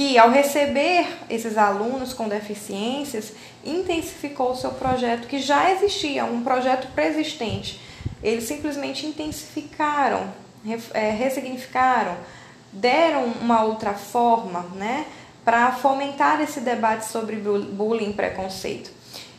que, 0.00 0.16
ao 0.16 0.30
receber 0.30 1.06
esses 1.28 1.58
alunos 1.58 2.14
com 2.14 2.26
deficiências, 2.26 3.34
intensificou 3.62 4.52
o 4.52 4.56
seu 4.56 4.70
projeto 4.70 5.28
que 5.28 5.38
já 5.38 5.70
existia, 5.72 6.24
um 6.24 6.42
projeto 6.42 6.88
preexistente. 6.94 7.78
Eles 8.22 8.44
simplesmente 8.44 9.04
intensificaram, 9.04 10.32
é, 10.94 11.10
ressignificaram, 11.10 12.16
deram 12.72 13.24
uma 13.42 13.62
outra 13.62 13.92
forma, 13.92 14.62
né, 14.74 15.04
para 15.44 15.70
fomentar 15.72 16.40
esse 16.40 16.60
debate 16.60 17.04
sobre 17.04 17.36
bullying 17.36 18.08
e 18.08 18.14
preconceito. 18.14 18.90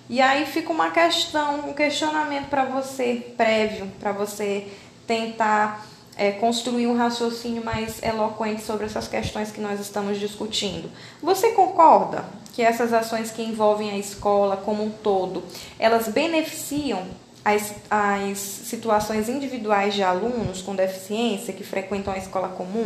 E 0.08 0.22
aí 0.22 0.46
fica 0.46 0.72
uma 0.72 0.92
questão, 0.92 1.72
um 1.72 1.74
questionamento 1.74 2.50
para 2.50 2.66
você 2.66 3.34
prévio, 3.36 3.92
para 4.00 4.12
você 4.12 4.68
tentar 5.08 5.88
é, 6.22 6.34
construir 6.34 6.86
um 6.86 6.96
raciocínio 6.96 7.66
mais 7.66 8.00
eloquente 8.04 8.62
sobre 8.62 8.86
essas 8.86 9.08
questões 9.08 9.50
que 9.50 9.60
nós 9.60 9.80
estamos 9.80 10.20
discutindo. 10.20 10.88
Você 11.20 11.54
concorda 11.54 12.26
que 12.54 12.62
essas 12.62 12.94
ações 12.94 13.32
que 13.32 13.42
envolvem 13.42 13.90
a 13.90 13.98
escola 13.98 14.56
como 14.56 14.84
um 14.84 14.92
todo, 14.92 15.44
elas 15.80 16.10
beneficiam 16.10 17.08
as, 17.44 17.74
as 17.90 18.38
situações 18.38 19.30
individuais 19.30 19.96
de 19.96 20.04
alunos 20.04 20.62
com 20.62 20.76
deficiência 20.76 21.56
que 21.56 21.64
frequentam 21.64 22.14
a 22.14 22.20
escola 22.20 22.50
comum? 22.50 22.86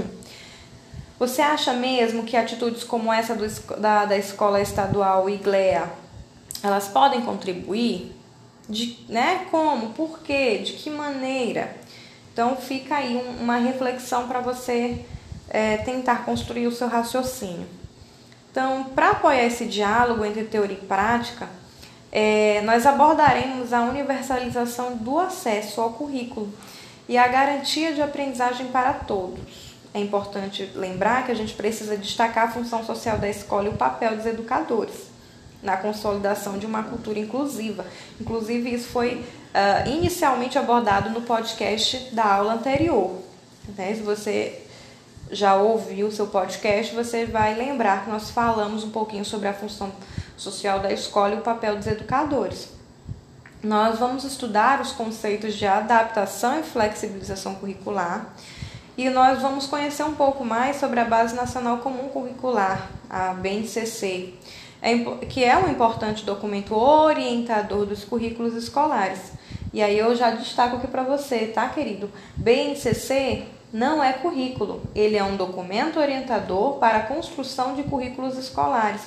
Você 1.20 1.42
acha 1.42 1.74
mesmo 1.74 2.24
que 2.24 2.38
atitudes 2.38 2.86
como 2.86 3.12
essa 3.12 3.36
do, 3.36 3.46
da, 3.82 4.06
da 4.06 4.18
escola 4.18 4.62
estadual 4.62 5.30
IGLEA, 5.30 5.92
elas 6.64 6.88
podem 6.88 7.20
contribuir? 7.20 8.16
De, 8.70 8.98
né? 9.10 9.46
Como? 9.52 9.90
Por 9.90 10.20
quê? 10.20 10.60
De 10.60 10.72
que 10.72 10.90
maneira? 10.90 11.84
Então 12.36 12.58
fica 12.58 12.96
aí 12.98 13.16
um, 13.16 13.44
uma 13.44 13.56
reflexão 13.56 14.28
para 14.28 14.42
você 14.42 15.06
é, 15.50 15.78
tentar 15.78 16.26
construir 16.26 16.68
o 16.68 16.72
seu 16.72 16.90
raciocínio. 16.90 17.66
Então, 18.52 18.84
para 18.94 19.12
apoiar 19.12 19.46
esse 19.46 19.64
diálogo 19.64 20.26
entre 20.26 20.44
teoria 20.44 20.76
e 20.76 20.86
prática, 20.86 21.48
é, 22.12 22.62
nós 22.66 22.86
abordaremos 22.86 23.72
a 23.72 23.84
universalização 23.84 24.98
do 24.98 25.18
acesso 25.18 25.80
ao 25.80 25.94
currículo 25.94 26.54
e 27.08 27.18
a 27.18 27.26
garantia 27.26 27.94
de 27.94 28.02
aprendizagem 28.02 28.68
para 28.68 28.92
todos. 28.92 29.74
É 29.94 30.02
importante 30.02 30.70
lembrar 30.76 31.26
que 31.26 31.32
a 31.32 31.36
gente 31.36 31.54
precisa 31.54 31.96
destacar 31.96 32.50
a 32.50 32.52
função 32.52 32.84
social 32.84 33.18
da 33.18 33.30
escola 33.30 33.68
e 33.68 33.70
o 33.70 33.78
papel 33.78 34.18
dos 34.18 34.26
educadores 34.26 35.15
na 35.66 35.76
consolidação 35.78 36.58
de 36.58 36.66
uma 36.66 36.84
cultura 36.84 37.20
inclusiva. 37.20 37.86
Inclusive, 38.22 38.74
isso 38.74 38.88
foi 38.88 39.16
uh, 39.16 39.90
inicialmente 39.90 40.58
abordado 40.58 41.10
no 41.10 41.22
podcast 41.22 42.14
da 42.14 42.26
aula 42.26 42.54
anterior. 42.54 43.20
Né? 43.76 43.96
Se 43.96 44.02
você 44.02 44.62
já 45.32 45.56
ouviu 45.56 46.08
o 46.08 46.12
seu 46.12 46.28
podcast, 46.28 46.94
você 46.94 47.26
vai 47.26 47.56
lembrar 47.56 48.04
que 48.04 48.12
nós 48.12 48.30
falamos 48.30 48.84
um 48.84 48.92
pouquinho 48.92 49.26
sobre 49.26 49.48
a 49.48 49.54
função 49.54 49.92
social 50.38 50.80
da 50.80 50.92
escola 50.92 51.36
e 51.36 51.38
o 51.38 51.42
papel 51.42 51.76
dos 51.76 51.88
educadores. 51.88 52.70
Nós 53.64 53.98
vamos 53.98 54.24
estudar 54.24 54.80
os 54.80 54.92
conceitos 54.92 55.56
de 55.56 55.66
adaptação 55.66 56.60
e 56.60 56.64
flexibilização 56.64 57.56
curricular 57.56 58.36
e 58.98 59.10
nós 59.10 59.42
vamos 59.42 59.66
conhecer 59.66 60.04
um 60.04 60.14
pouco 60.14 60.46
mais 60.46 60.78
sobre 60.78 61.00
a 61.00 61.06
Base 61.06 61.36
Nacional 61.36 61.80
Comum 61.80 62.08
Curricular, 62.10 62.90
a 63.10 63.34
BNCC, 63.34 64.36
que 65.30 65.44
é 65.44 65.58
um 65.58 65.70
importante 65.70 66.24
documento 66.24 66.76
orientador 66.76 67.86
dos 67.86 68.04
currículos 68.04 68.54
escolares. 68.54 69.34
E 69.74 69.82
aí 69.82 69.98
eu 69.98 70.16
já 70.16 70.32
destaco 70.32 70.78
aqui 70.78 70.88
para 70.88 71.04
você, 71.04 71.48
tá, 71.48 71.68
querido? 71.70 72.10
BNCC 72.38 73.44
não 73.74 74.02
é 74.02 74.14
currículo, 74.14 74.82
ele 74.94 75.18
é 75.18 75.24
um 75.24 75.36
documento 75.36 76.00
orientador 76.00 76.78
para 76.78 77.00
a 77.00 77.04
construção 77.04 77.76
de 77.76 77.84
currículos 77.84 78.38
escolares. 78.38 79.02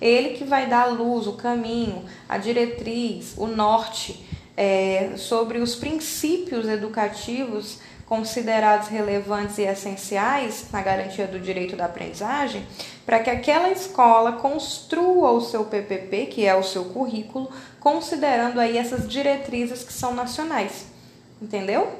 Ele 0.00 0.30
que 0.30 0.44
vai 0.44 0.66
dar 0.66 0.82
a 0.82 0.86
luz, 0.86 1.26
o 1.26 1.32
caminho, 1.32 2.04
a 2.28 2.38
diretriz, 2.38 3.34
o 3.36 3.46
norte 3.46 4.24
é, 4.56 5.12
sobre 5.16 5.58
os 5.58 5.74
princípios 5.74 6.66
educativos 6.66 7.80
considerados 8.06 8.88
relevantes 8.88 9.58
e 9.58 9.62
essenciais 9.62 10.66
na 10.72 10.80
garantia 10.80 11.26
do 11.26 11.40
direito 11.40 11.76
da 11.76 11.86
aprendizagem, 11.86 12.64
para 13.04 13.18
que 13.18 13.28
aquela 13.28 13.68
escola 13.70 14.32
construa 14.32 15.32
o 15.32 15.40
seu 15.40 15.64
PPP, 15.64 16.26
que 16.26 16.46
é 16.46 16.54
o 16.54 16.62
seu 16.62 16.84
currículo, 16.86 17.50
considerando 17.80 18.60
aí 18.60 18.78
essas 18.78 19.08
diretrizes 19.08 19.82
que 19.82 19.92
são 19.92 20.14
nacionais. 20.14 20.86
Entendeu? 21.42 21.92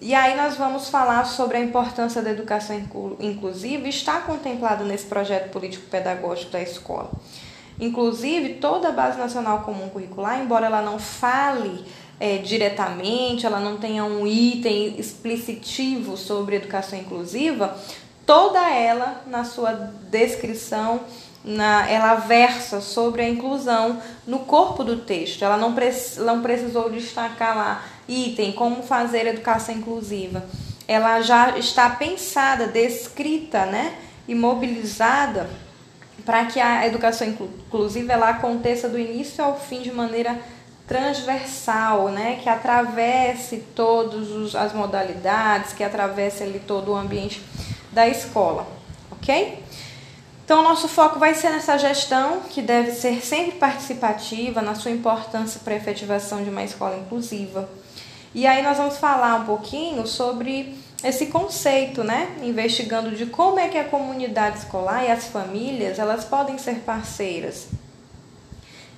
E 0.00 0.14
aí 0.14 0.36
nós 0.36 0.56
vamos 0.56 0.88
falar 0.88 1.24
sobre 1.24 1.56
a 1.56 1.60
importância 1.60 2.22
da 2.22 2.30
educação 2.30 2.76
inclusiva, 3.20 3.88
está 3.88 4.20
contemplado 4.20 4.84
nesse 4.84 5.06
projeto 5.06 5.50
político-pedagógico 5.50 6.50
da 6.50 6.60
escola. 6.60 7.10
Inclusive, 7.80 8.54
toda 8.54 8.88
a 8.88 8.92
Base 8.92 9.18
Nacional 9.18 9.60
Comum 9.60 9.88
Curricular, 9.88 10.40
embora 10.40 10.66
ela 10.66 10.82
não 10.82 10.98
fale 10.98 11.84
é, 12.22 12.38
diretamente, 12.38 13.44
ela 13.44 13.58
não 13.58 13.78
tenha 13.78 14.04
um 14.04 14.24
item 14.24 14.94
explicitivo 14.96 16.16
sobre 16.16 16.54
educação 16.54 16.96
inclusiva, 16.96 17.76
toda 18.24 18.60
ela, 18.70 19.24
na 19.26 19.42
sua 19.42 19.72
descrição, 20.08 21.00
na, 21.44 21.90
ela 21.90 22.14
versa 22.14 22.80
sobre 22.80 23.22
a 23.22 23.28
inclusão 23.28 24.00
no 24.24 24.38
corpo 24.38 24.84
do 24.84 24.98
texto. 24.98 25.44
Ela 25.44 25.56
não, 25.56 25.74
prec, 25.74 26.16
não 26.18 26.40
precisou 26.42 26.88
destacar 26.88 27.56
lá 27.56 27.84
item, 28.06 28.52
como 28.52 28.84
fazer 28.84 29.26
educação 29.26 29.74
inclusiva. 29.74 30.44
Ela 30.86 31.22
já 31.22 31.58
está 31.58 31.90
pensada, 31.90 32.68
descrita, 32.68 33.66
né, 33.66 33.96
e 34.28 34.34
mobilizada 34.36 35.50
para 36.24 36.44
que 36.44 36.60
a 36.60 36.86
educação 36.86 37.26
inclusiva 37.26 38.12
ela 38.12 38.28
aconteça 38.28 38.88
do 38.88 38.96
início 38.96 39.42
ao 39.42 39.58
fim 39.58 39.82
de 39.82 39.90
maneira 39.90 40.38
transversal, 40.86 42.08
né, 42.08 42.38
que 42.42 42.48
atravesse 42.48 43.58
todas 43.74 44.54
as 44.54 44.72
modalidades, 44.72 45.72
que 45.72 45.84
atravesse 45.84 46.42
ali 46.42 46.60
todo 46.60 46.92
o 46.92 46.96
ambiente 46.96 47.42
da 47.92 48.08
escola, 48.08 48.66
ok? 49.10 49.62
Então, 50.44 50.62
nosso 50.62 50.88
foco 50.88 51.18
vai 51.18 51.34
ser 51.34 51.50
nessa 51.50 51.78
gestão, 51.78 52.40
que 52.50 52.60
deve 52.60 52.90
ser 52.90 53.24
sempre 53.24 53.52
participativa, 53.52 54.60
na 54.60 54.74
sua 54.74 54.90
importância 54.90 55.60
para 55.62 55.74
a 55.74 55.76
efetivação 55.76 56.42
de 56.42 56.50
uma 56.50 56.64
escola 56.64 56.96
inclusiva. 56.98 57.68
E 58.34 58.46
aí 58.46 58.62
nós 58.62 58.76
vamos 58.76 58.98
falar 58.98 59.36
um 59.36 59.44
pouquinho 59.44 60.06
sobre 60.06 60.76
esse 61.04 61.26
conceito, 61.26 62.02
né? 62.02 62.36
Investigando 62.42 63.12
de 63.12 63.26
como 63.26 63.58
é 63.58 63.68
que 63.68 63.78
a 63.78 63.84
comunidade 63.84 64.58
escolar 64.58 65.04
e 65.04 65.10
as 65.10 65.26
famílias, 65.26 65.98
elas 65.98 66.24
podem 66.24 66.58
ser 66.58 66.80
parceiras 66.80 67.68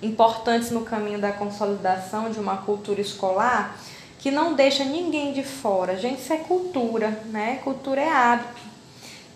importantes 0.02 0.70
no 0.70 0.82
caminho 0.82 1.18
da 1.18 1.32
consolidação 1.32 2.30
de 2.30 2.38
uma 2.38 2.58
cultura 2.58 3.00
escolar 3.00 3.78
que 4.18 4.30
não 4.30 4.54
deixa 4.54 4.84
ninguém 4.84 5.32
de 5.32 5.42
fora. 5.42 5.96
Gente, 5.96 6.20
isso 6.20 6.32
é 6.32 6.38
cultura, 6.38 7.10
né? 7.26 7.60
Cultura 7.62 8.00
é 8.00 8.08
hábito. 8.08 8.62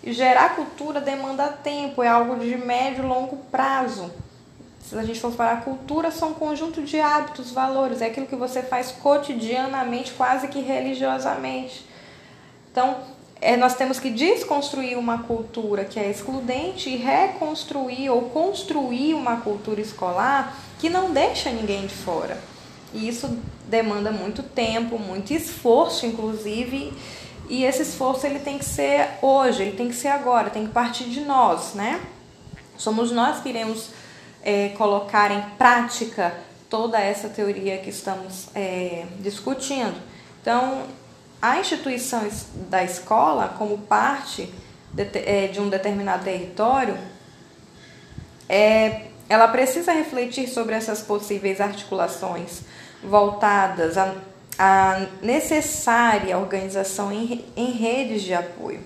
E 0.03 0.13
gerar 0.13 0.55
cultura 0.55 0.99
demanda 0.99 1.47
tempo, 1.47 2.01
é 2.01 2.07
algo 2.07 2.39
de 2.39 2.57
médio 2.57 3.03
e 3.03 3.07
longo 3.07 3.37
prazo 3.51 4.11
se 4.89 4.97
a 4.97 5.03
gente 5.03 5.19
for 5.19 5.31
falar 5.31 5.63
cultura, 5.63 6.09
são 6.09 6.29
um 6.29 6.33
conjunto 6.33 6.81
de 6.81 6.99
hábitos, 6.99 7.51
valores, 7.51 8.01
é 8.01 8.07
aquilo 8.07 8.25
que 8.25 8.35
você 8.35 8.63
faz 8.63 8.91
cotidianamente, 8.91 10.13
quase 10.13 10.47
que 10.47 10.59
religiosamente. 10.61 11.85
Então, 12.71 12.97
é, 13.41 13.55
nós 13.55 13.75
temos 13.75 13.99
que 13.99 14.09
desconstruir 14.09 14.97
uma 14.97 15.23
cultura 15.23 15.85
que 15.85 15.99
é 15.99 16.09
excludente 16.09 16.89
e 16.89 16.97
reconstruir 16.97 18.09
ou 18.09 18.23
construir 18.23 19.13
uma 19.13 19.37
cultura 19.37 19.79
escolar 19.79 20.57
que 20.77 20.89
não 20.89 21.11
deixa 21.11 21.49
ninguém 21.49 21.87
de 21.87 21.93
fora. 21.93 22.37
E 22.93 23.07
isso 23.07 23.37
demanda 23.67 24.11
muito 24.11 24.43
tempo, 24.43 24.97
muito 24.97 25.31
esforço, 25.31 26.05
inclusive, 26.05 26.91
e 27.47 27.63
esse 27.63 27.81
esforço 27.83 28.25
ele 28.25 28.39
tem 28.39 28.57
que 28.57 28.65
ser 28.65 29.09
hoje, 29.21 29.61
ele 29.63 29.77
tem 29.77 29.87
que 29.87 29.95
ser 29.95 30.09
agora, 30.09 30.49
tem 30.49 30.67
que 30.67 30.73
partir 30.73 31.05
de 31.05 31.21
nós, 31.21 31.73
né? 31.73 32.01
Somos 32.77 33.11
nós 33.11 33.41
que 33.41 33.49
iremos 33.49 33.89
é, 34.43 34.69
colocar 34.69 35.31
em 35.31 35.41
prática 35.57 36.33
toda 36.69 36.99
essa 36.99 37.27
teoria 37.29 37.77
que 37.77 37.89
estamos 37.89 38.47
é, 38.53 39.05
discutindo. 39.19 39.95
Então, 40.41 40.83
a 41.41 41.59
instituição 41.59 42.27
da 42.69 42.83
escola, 42.83 43.55
como 43.57 43.77
parte 43.77 44.53
de, 44.93 45.03
é, 45.13 45.47
de 45.47 45.59
um 45.59 45.69
determinado 45.69 46.23
território, 46.23 46.97
é, 48.47 49.07
ela 49.29 49.47
precisa 49.47 49.93
refletir 49.93 50.49
sobre 50.49 50.75
essas 50.75 51.01
possíveis 51.01 51.61
articulações 51.61 52.61
voltadas 53.03 53.97
à, 53.97 54.15
à 54.57 55.05
necessária 55.21 56.37
organização 56.37 57.11
em, 57.11 57.45
em 57.55 57.71
redes 57.71 58.23
de 58.23 58.33
apoio. 58.33 58.81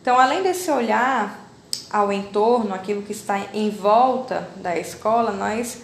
Então, 0.00 0.18
além 0.18 0.42
desse 0.42 0.70
olhar 0.70 1.48
ao 1.90 2.12
entorno, 2.12 2.74
aquilo 2.74 3.02
que 3.02 3.12
está 3.12 3.40
em 3.52 3.70
volta 3.70 4.48
da 4.56 4.78
escola, 4.78 5.32
nós 5.32 5.82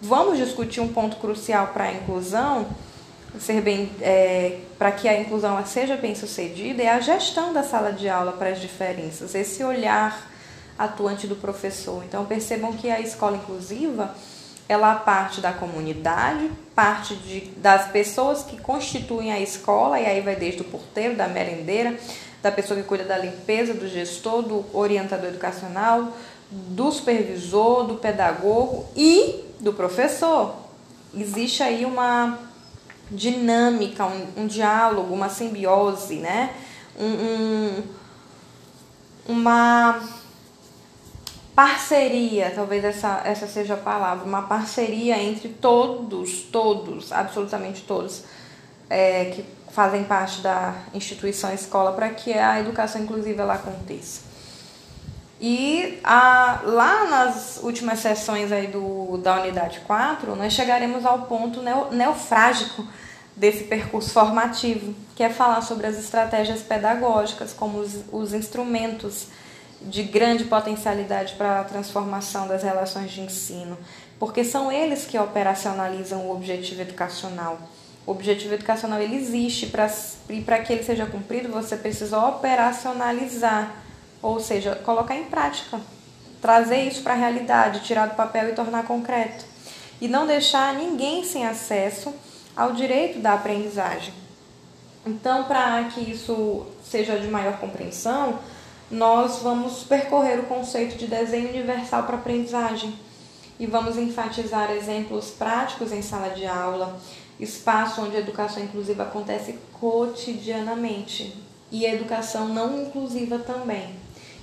vamos 0.00 0.38
discutir 0.38 0.80
um 0.80 0.88
ponto 0.88 1.16
crucial 1.16 1.68
para 1.68 1.84
a 1.84 1.92
inclusão, 1.92 2.66
ser 3.38 3.60
bem, 3.60 3.90
é, 4.00 4.58
para 4.78 4.92
que 4.92 5.08
a 5.08 5.20
inclusão 5.20 5.64
seja 5.64 5.96
bem 5.96 6.14
sucedida, 6.14 6.82
é 6.82 6.88
a 6.88 7.00
gestão 7.00 7.52
da 7.52 7.62
sala 7.62 7.92
de 7.92 8.08
aula 8.08 8.32
para 8.32 8.50
as 8.50 8.60
diferenças, 8.60 9.34
esse 9.34 9.64
olhar 9.64 10.30
atuante 10.78 11.26
do 11.26 11.36
professor. 11.36 12.02
Então 12.04 12.24
percebam 12.24 12.72
que 12.72 12.90
a 12.90 13.00
escola 13.00 13.36
inclusiva 13.36 14.14
ela 14.68 14.94
parte 14.94 15.40
da 15.40 15.52
comunidade, 15.52 16.50
parte 16.74 17.14
de, 17.16 17.40
das 17.56 17.90
pessoas 17.90 18.42
que 18.42 18.58
constituem 18.58 19.32
a 19.32 19.40
escola, 19.40 20.00
e 20.00 20.06
aí 20.06 20.20
vai 20.20 20.36
desde 20.36 20.62
o 20.62 20.64
porteiro, 20.64 21.14
da 21.14 21.28
merendeira, 21.28 21.98
da 22.42 22.50
pessoa 22.50 22.80
que 22.80 22.86
cuida 22.86 23.04
da 23.04 23.18
limpeza, 23.18 23.74
do 23.74 23.88
gestor, 23.88 24.42
do 24.42 24.64
orientador 24.72 25.28
educacional, 25.28 26.12
do 26.50 26.90
supervisor, 26.90 27.84
do 27.84 27.96
pedagogo 27.96 28.86
e 28.96 29.44
do 29.60 29.72
professor. 29.72 30.54
Existe 31.14 31.62
aí 31.62 31.84
uma 31.84 32.38
dinâmica, 33.12 34.06
um, 34.06 34.26
um 34.42 34.46
diálogo, 34.46 35.14
uma 35.14 35.28
simbiose, 35.28 36.16
né? 36.16 36.54
Um, 36.98 37.06
um, 37.06 37.82
uma 39.28 40.02
parceria, 41.54 42.50
talvez 42.54 42.82
essa, 42.84 43.22
essa 43.24 43.46
seja 43.46 43.74
a 43.74 43.76
palavra, 43.76 44.24
uma 44.24 44.42
parceria 44.42 45.18
entre 45.22 45.48
todos, 45.48 46.42
todos, 46.42 47.12
absolutamente 47.12 47.82
todos, 47.82 48.24
é, 48.88 49.26
que 49.26 49.44
fazem 49.70 50.04
parte 50.04 50.40
da 50.40 50.74
instituição 50.94 51.52
escola 51.52 51.92
para 51.92 52.10
que 52.10 52.32
a 52.32 52.60
educação 52.60 53.02
inclusiva 53.02 53.42
ela 53.42 53.54
aconteça. 53.54 54.31
E 55.44 55.98
a, 56.04 56.60
lá 56.62 57.06
nas 57.06 57.58
últimas 57.64 57.98
sessões 57.98 58.52
aí 58.52 58.68
do, 58.68 59.18
da 59.18 59.40
unidade 59.40 59.80
4, 59.80 60.36
nós 60.36 60.52
chegaremos 60.52 61.04
ao 61.04 61.22
ponto 61.22 61.60
neo, 61.60 61.90
neofrágico 61.90 62.86
desse 63.34 63.64
percurso 63.64 64.10
formativo, 64.10 64.94
que 65.16 65.22
é 65.24 65.28
falar 65.30 65.60
sobre 65.62 65.88
as 65.88 65.98
estratégias 65.98 66.62
pedagógicas, 66.62 67.52
como 67.52 67.78
os, 67.78 68.04
os 68.12 68.32
instrumentos 68.32 69.26
de 69.80 70.04
grande 70.04 70.44
potencialidade 70.44 71.34
para 71.34 71.58
a 71.58 71.64
transformação 71.64 72.46
das 72.46 72.62
relações 72.62 73.10
de 73.10 73.22
ensino, 73.22 73.76
porque 74.20 74.44
são 74.44 74.70
eles 74.70 75.06
que 75.06 75.18
operacionalizam 75.18 76.20
o 76.20 76.32
objetivo 76.32 76.82
educacional. 76.82 77.58
O 78.06 78.12
objetivo 78.12 78.54
educacional 78.54 79.00
ele 79.00 79.16
existe 79.16 79.66
pra, 79.66 79.92
e 80.28 80.40
para 80.40 80.60
que 80.60 80.72
ele 80.72 80.84
seja 80.84 81.04
cumprido 81.04 81.48
você 81.48 81.76
precisa 81.76 82.16
operacionalizar, 82.18 83.74
ou 84.22 84.38
seja, 84.40 84.76
colocar 84.76 85.16
em 85.16 85.24
prática, 85.24 85.80
trazer 86.40 86.84
isso 86.84 87.02
para 87.02 87.14
a 87.14 87.16
realidade, 87.16 87.80
tirar 87.80 88.06
do 88.06 88.14
papel 88.14 88.50
e 88.50 88.54
tornar 88.54 88.86
concreto. 88.86 89.44
e 90.00 90.08
não 90.08 90.26
deixar 90.26 90.74
ninguém 90.74 91.22
sem 91.24 91.46
acesso 91.46 92.12
ao 92.56 92.72
direito 92.72 93.20
da 93.20 93.34
aprendizagem. 93.34 94.12
Então, 95.06 95.44
para 95.44 95.84
que 95.84 96.00
isso 96.00 96.66
seja 96.82 97.20
de 97.20 97.28
maior 97.28 97.58
compreensão, 97.58 98.38
nós 98.90 99.38
vamos 99.42 99.84
percorrer 99.84 100.40
o 100.40 100.46
conceito 100.46 100.96
de 100.96 101.06
desenho 101.06 101.50
universal 101.50 102.02
para 102.02 102.16
aprendizagem 102.16 102.92
e 103.60 103.66
vamos 103.66 103.96
enfatizar 103.96 104.72
exemplos 104.72 105.30
práticos 105.30 105.92
em 105.92 106.02
sala 106.02 106.30
de 106.30 106.46
aula, 106.46 106.98
espaço 107.38 108.02
onde 108.02 108.16
a 108.16 108.20
educação 108.20 108.62
inclusiva 108.62 109.04
acontece 109.04 109.56
cotidianamente 109.80 111.32
e 111.70 111.86
a 111.86 111.94
educação 111.94 112.48
não 112.48 112.82
inclusiva 112.82 113.38
também. 113.38 113.94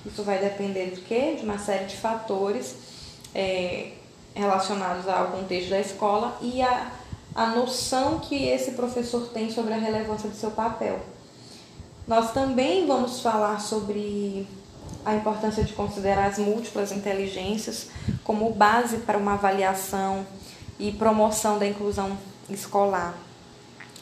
Isso 0.05 0.23
vai 0.23 0.39
depender 0.39 0.91
do 0.91 1.01
que? 1.01 1.35
De 1.35 1.43
uma 1.43 1.57
série 1.57 1.85
de 1.85 1.97
fatores 1.97 2.75
é, 3.35 3.91
relacionados 4.33 5.07
ao 5.07 5.27
contexto 5.27 5.69
da 5.69 5.79
escola 5.79 6.37
e 6.41 6.61
a, 6.61 6.91
a 7.35 7.47
noção 7.47 8.19
que 8.19 8.47
esse 8.47 8.71
professor 8.71 9.27
tem 9.29 9.51
sobre 9.51 9.73
a 9.73 9.77
relevância 9.77 10.29
do 10.29 10.35
seu 10.35 10.51
papel. 10.51 10.99
Nós 12.07 12.31
também 12.31 12.87
vamos 12.87 13.21
falar 13.21 13.59
sobre 13.59 14.47
a 15.05 15.15
importância 15.15 15.63
de 15.63 15.73
considerar 15.73 16.27
as 16.27 16.37
múltiplas 16.37 16.91
inteligências 16.91 17.87
como 18.23 18.51
base 18.51 18.97
para 18.97 19.17
uma 19.17 19.33
avaliação 19.33 20.25
e 20.79 20.91
promoção 20.91 21.59
da 21.59 21.67
inclusão 21.67 22.17
escolar. 22.49 23.15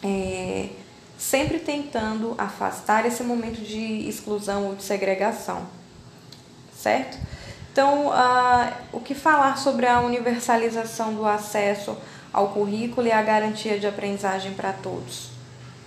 É, 0.04 0.70
sempre 1.18 1.60
tentando 1.60 2.36
afastar 2.38 3.06
esse 3.06 3.24
momento 3.24 3.60
de 3.62 4.08
exclusão 4.08 4.68
ou 4.68 4.76
de 4.76 4.84
segregação, 4.84 5.66
certo? 6.88 7.18
Então, 7.72 8.08
uh, 8.08 8.74
o 8.94 9.00
que 9.00 9.14
falar 9.14 9.58
sobre 9.58 9.86
a 9.86 10.00
universalização 10.00 11.14
do 11.14 11.26
acesso 11.26 11.98
ao 12.32 12.50
currículo 12.50 13.08
e 13.08 13.12
a 13.12 13.22
garantia 13.22 13.78
de 13.78 13.86
aprendizagem 13.86 14.54
para 14.54 14.72
todos? 14.72 15.30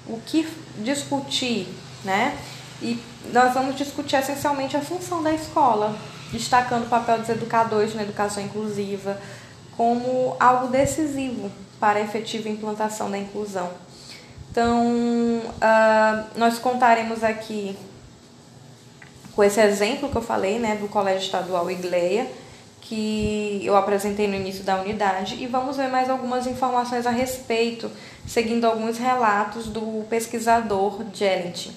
O 0.06 0.20
que 0.24 0.46
discutir 0.78 1.66
né? 2.04 2.36
E 2.82 2.98
nós 3.32 3.52
vamos 3.52 3.76
discutir 3.76 4.16
essencialmente 4.16 4.76
a 4.76 4.80
função 4.80 5.22
da 5.22 5.32
escola, 5.32 5.94
destacando 6.32 6.84
o 6.84 6.88
papel 6.88 7.18
dos 7.18 7.28
educadores 7.28 7.94
na 7.94 8.02
educação 8.02 8.42
inclusiva 8.42 9.20
como 9.76 10.36
algo 10.38 10.68
decisivo 10.68 11.50
para 11.78 11.98
a 11.98 12.02
efetiva 12.02 12.48
implantação 12.48 13.10
da 13.10 13.18
inclusão. 13.18 13.70
Então, 14.50 14.86
uh, 14.86 16.24
nós 16.36 16.58
contaremos 16.58 17.22
aqui 17.22 17.76
com 19.34 19.44
esse 19.44 19.60
exemplo 19.60 20.08
que 20.08 20.16
eu 20.16 20.22
falei, 20.22 20.58
né, 20.58 20.76
do 20.76 20.88
Colégio 20.88 21.24
Estadual 21.24 21.70
Igleia, 21.70 22.26
que 22.80 23.60
eu 23.64 23.76
apresentei 23.76 24.26
no 24.26 24.34
início 24.34 24.64
da 24.64 24.80
unidade, 24.80 25.36
e 25.40 25.46
vamos 25.46 25.76
ver 25.76 25.88
mais 25.88 26.10
algumas 26.10 26.46
informações 26.46 27.06
a 27.06 27.10
respeito, 27.10 27.90
seguindo 28.26 28.64
alguns 28.64 28.98
relatos 28.98 29.66
do 29.66 30.04
pesquisador 30.08 31.04
Jellint. 31.14 31.68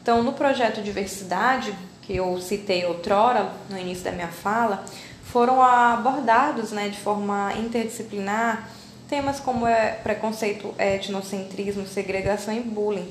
Então, 0.00 0.22
no 0.22 0.32
projeto 0.32 0.80
Diversidade, 0.80 1.74
que 2.02 2.16
eu 2.16 2.40
citei 2.40 2.86
outrora 2.86 3.52
no 3.68 3.78
início 3.78 4.04
da 4.04 4.12
minha 4.12 4.28
fala, 4.28 4.84
foram 5.22 5.62
abordados 5.62 6.72
né, 6.72 6.88
de 6.88 6.98
forma 6.98 7.52
interdisciplinar 7.58 8.70
temas 9.08 9.40
como 9.40 9.66
é 9.66 9.92
preconceito, 10.02 10.74
etnocentrismo, 10.78 11.86
segregação 11.86 12.54
e 12.54 12.60
bullying. 12.60 13.10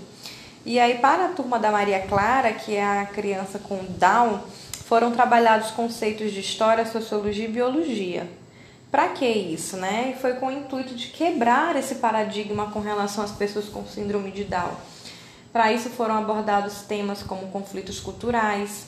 E 0.67 0.79
aí, 0.79 0.99
para 0.99 1.25
a 1.25 1.29
turma 1.29 1.57
da 1.57 1.71
Maria 1.71 2.01
Clara, 2.01 2.53
que 2.53 2.75
é 2.75 2.85
a 2.85 3.05
criança 3.07 3.57
com 3.57 3.83
Down, 3.97 4.39
foram 4.85 5.11
trabalhados 5.11 5.71
conceitos 5.71 6.31
de 6.31 6.41
história, 6.41 6.85
sociologia 6.85 7.45
e 7.45 7.51
biologia. 7.51 8.29
Para 8.91 9.07
que 9.07 9.25
isso, 9.25 9.77
né? 9.77 10.13
E 10.15 10.21
foi 10.21 10.33
com 10.33 10.47
o 10.47 10.51
intuito 10.51 10.93
de 10.93 11.07
quebrar 11.07 11.75
esse 11.75 11.95
paradigma 11.95 12.69
com 12.69 12.81
relação 12.81 13.23
às 13.23 13.31
pessoas 13.31 13.65
com 13.65 13.83
síndrome 13.87 14.29
de 14.29 14.43
Down 14.43 14.75
para 15.57 15.73
isso 15.73 15.89
foram 15.89 16.15
abordados 16.15 16.83
temas 16.83 17.23
como 17.23 17.47
conflitos 17.47 17.99
culturais 17.99 18.85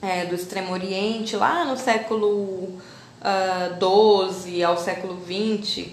é, 0.00 0.24
do 0.24 0.36
Extremo 0.36 0.72
Oriente, 0.72 1.34
lá 1.36 1.64
no 1.64 1.76
século 1.76 2.80
XII 3.80 4.62
uh, 4.62 4.68
ao 4.68 4.78
século 4.78 5.18
XX. 5.24 5.88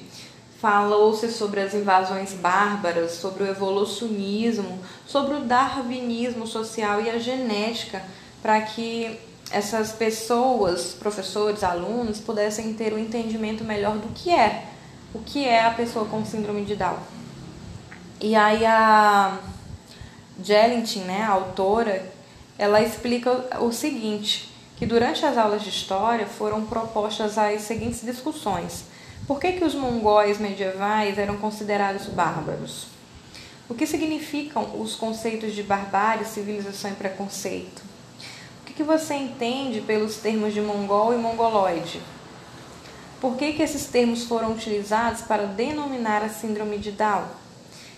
Falou-se 0.64 1.30
sobre 1.30 1.60
as 1.60 1.74
invasões 1.74 2.32
bárbaras, 2.32 3.16
sobre 3.16 3.44
o 3.44 3.48
evolucionismo, 3.48 4.80
sobre 5.06 5.36
o 5.36 5.42
darwinismo 5.42 6.48
social 6.48 7.02
e 7.02 7.10
a 7.10 7.20
genética, 7.20 8.02
para 8.42 8.62
que 8.62 9.20
essas 9.52 9.92
pessoas, 9.92 10.94
professores, 10.98 11.66
alunos, 11.66 12.22
pudessem 12.22 12.74
ter 12.76 12.94
um 12.94 12.98
entendimento 12.98 13.62
melhor 13.66 13.98
do 13.98 14.08
que 14.14 14.32
é, 14.32 14.64
o 15.14 15.20
que 15.20 15.46
é 15.46 15.66
a 15.66 15.72
pessoa 15.72 16.06
com 16.06 16.24
síndrome 16.24 16.64
de 16.64 16.78
Down. 16.78 16.96
E 18.22 18.34
aí 18.34 18.66
a 18.66 19.40
Jellintin, 20.42 21.02
né, 21.02 21.24
a 21.24 21.32
autora, 21.32 22.10
ela 22.58 22.82
explica 22.82 23.60
o 23.60 23.74
seguinte, 23.74 24.50
que 24.78 24.86
durante 24.86 25.26
as 25.26 25.38
aulas 25.38 25.62
de 25.62 25.68
história 25.68 26.26
foram 26.26 26.64
propostas 26.64 27.38
as 27.38 27.64
seguintes 27.64 28.02
discussões. 28.02 28.93
Por 29.26 29.40
que, 29.40 29.54
que 29.54 29.64
os 29.64 29.74
mongóis 29.74 30.38
medievais 30.38 31.18
eram 31.18 31.38
considerados 31.38 32.08
bárbaros? 32.08 32.88
O 33.70 33.74
que 33.74 33.88
significam 33.88 34.82
os 34.82 34.96
conceitos 34.96 35.54
de 35.54 35.64
barbárie, 35.64 36.26
civilização 36.26 36.92
e 36.92 36.96
preconceito? 36.96 37.82
O 38.62 38.66
que, 38.66 38.74
que 38.74 38.84
você 38.84 39.14
entende 39.14 39.80
pelos 39.80 40.18
termos 40.18 40.54
de 40.54 40.60
mongol 40.60 41.14
e 41.14 41.18
mongoloide? 41.18 42.02
Por 43.22 43.38
que, 43.38 43.54
que 43.54 43.64
esses 43.64 43.86
termos 43.86 44.26
foram 44.26 44.52
utilizados 44.52 45.22
para 45.22 45.46
denominar 45.46 46.22
a 46.22 46.28
síndrome 46.28 46.78
de 46.78 46.92
Down? 46.92 47.24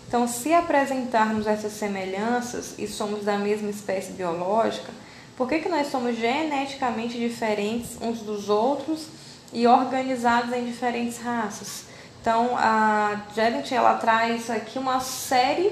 Então, 0.07 0.27
se 0.27 0.53
apresentarmos 0.53 1.47
essas 1.47 1.73
semelhanças 1.73 2.75
e 2.77 2.87
somos 2.87 3.25
da 3.25 3.39
mesma 3.39 3.71
espécie 3.71 4.11
biológica, 4.11 4.93
por 5.35 5.49
que, 5.49 5.57
que 5.57 5.69
nós 5.69 5.87
somos 5.87 6.15
geneticamente 6.15 7.17
diferentes 7.17 7.97
uns 7.99 8.19
dos 8.19 8.47
outros 8.47 9.07
e 9.55 9.65
organizados 9.65 10.53
em 10.53 10.65
diferentes 10.65 11.17
raças? 11.17 11.85
Então, 12.21 12.57
a 12.57 13.21
Jellint, 13.33 13.71
ela 13.71 13.95
traz 13.95 14.49
aqui 14.49 14.77
uma 14.77 14.99
série 14.99 15.71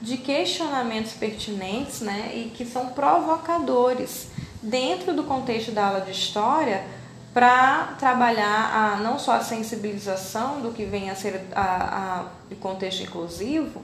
de 0.00 0.16
questionamentos 0.16 1.12
pertinentes 1.12 2.00
né, 2.00 2.32
e 2.34 2.50
que 2.50 2.64
são 2.64 2.88
provocadores 2.88 4.28
dentro 4.62 5.12
do 5.12 5.24
contexto 5.24 5.72
da 5.72 5.86
aula 5.86 6.00
de 6.00 6.12
história 6.12 6.84
para 7.34 7.94
trabalhar 7.98 8.72
a, 8.74 8.96
não 9.02 9.18
só 9.18 9.32
a 9.32 9.40
sensibilização 9.40 10.60
do 10.60 10.72
que 10.72 10.84
vem 10.84 11.10
a 11.10 11.14
ser 11.14 11.42
a, 11.54 12.24
o 12.50 12.56
contexto 12.56 13.02
inclusivo, 13.02 13.82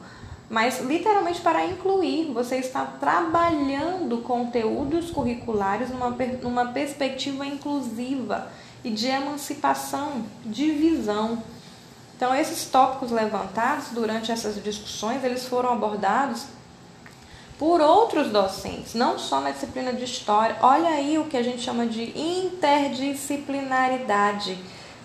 mas 0.49 0.81
literalmente 0.81 1.41
para 1.41 1.65
incluir. 1.67 2.33
Você 2.33 2.57
está 2.57 2.85
trabalhando 2.85 4.19
conteúdos 4.23 5.11
curriculares 5.11 5.91
numa, 5.91 6.11
numa 6.43 6.67
perspectiva 6.73 7.45
inclusiva 7.45 8.49
e 8.87 8.91
de 8.91 9.09
emancipação, 9.09 10.25
de 10.45 10.71
visão. 10.71 11.43
Então, 12.17 12.33
esses 12.33 12.67
tópicos 12.67 13.11
levantados 13.11 13.89
durante 13.91 14.31
essas 14.31 14.63
discussões, 14.63 15.25
eles 15.25 15.45
foram 15.45 15.73
abordados 15.73 16.45
por 17.59 17.81
outros 17.81 18.29
docentes, 18.29 18.95
não 18.95 19.19
só 19.19 19.41
na 19.41 19.51
disciplina 19.51 19.93
de 19.93 20.05
história. 20.05 20.57
Olha 20.63 20.91
aí 20.91 21.19
o 21.19 21.25
que 21.25 21.37
a 21.37 21.43
gente 21.43 21.63
chama 21.63 21.85
de 21.85 22.17
interdisciplinaridade, 22.17 24.57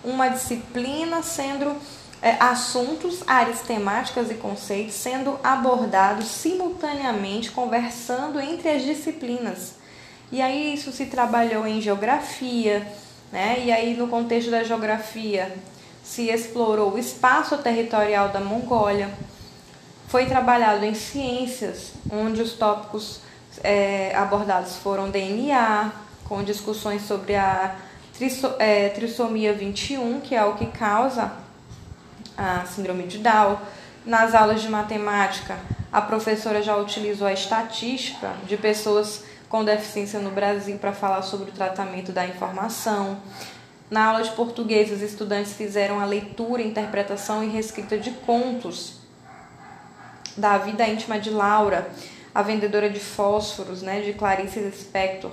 uma 0.04 0.28
disciplina 0.28 1.20
sendo 1.20 1.74
é, 2.22 2.36
assuntos, 2.38 3.24
áreas 3.26 3.62
temáticas 3.62 4.30
e 4.30 4.34
conceitos 4.34 4.94
sendo 4.94 5.40
abordados 5.42 6.28
simultaneamente, 6.28 7.50
conversando 7.50 8.38
entre 8.38 8.68
as 8.68 8.84
disciplinas. 8.84 9.74
E 10.30 10.40
aí 10.40 10.72
isso 10.72 10.92
se 10.92 11.06
trabalhou 11.06 11.66
em 11.66 11.80
geografia, 11.80 12.86
né? 13.32 13.62
E 13.64 13.72
aí 13.72 13.96
no 13.96 14.06
contexto 14.06 14.50
da 14.50 14.62
geografia 14.62 15.52
se 16.04 16.28
explorou 16.28 16.92
o 16.92 16.98
espaço 16.98 17.58
territorial 17.58 18.28
da 18.28 18.40
Mongólia 18.40 19.10
foi 20.12 20.26
trabalhado 20.26 20.84
em 20.84 20.92
ciências, 20.92 21.94
onde 22.10 22.42
os 22.42 22.52
tópicos 22.52 23.20
é, 23.64 24.14
abordados 24.14 24.76
foram 24.76 25.08
DNA, 25.08 25.90
com 26.28 26.42
discussões 26.42 27.00
sobre 27.06 27.34
a 27.34 27.76
triso, 28.12 28.54
é, 28.58 28.90
trissomia 28.90 29.54
21, 29.54 30.20
que 30.20 30.34
é 30.34 30.44
o 30.44 30.52
que 30.52 30.66
causa 30.66 31.32
a 32.36 32.66
síndrome 32.66 33.04
de 33.04 33.20
Down. 33.20 33.56
Nas 34.04 34.34
aulas 34.34 34.60
de 34.60 34.68
matemática, 34.68 35.58
a 35.90 36.02
professora 36.02 36.62
já 36.62 36.76
utilizou 36.76 37.26
a 37.26 37.32
estatística 37.32 38.34
de 38.46 38.58
pessoas 38.58 39.24
com 39.52 39.62
deficiência 39.62 40.18
no 40.18 40.30
Brasil 40.30 40.78
para 40.78 40.94
falar 40.94 41.20
sobre 41.20 41.50
o 41.50 41.52
tratamento 41.52 42.10
da 42.10 42.26
informação. 42.26 43.20
Na 43.90 44.06
aula 44.06 44.22
de 44.22 44.30
português, 44.30 44.90
os 44.90 45.02
estudantes 45.02 45.52
fizeram 45.52 46.00
a 46.00 46.06
leitura, 46.06 46.62
interpretação 46.62 47.44
e 47.44 47.50
reescrita 47.50 47.98
de 47.98 48.12
contos 48.12 48.94
da 50.38 50.56
vida 50.56 50.88
íntima 50.88 51.20
de 51.20 51.28
Laura, 51.28 51.86
a 52.34 52.40
vendedora 52.40 52.88
de 52.88 52.98
fósforos, 52.98 53.82
né, 53.82 54.00
de 54.00 54.14
Clarice 54.14 54.58
Lispector. 54.58 55.30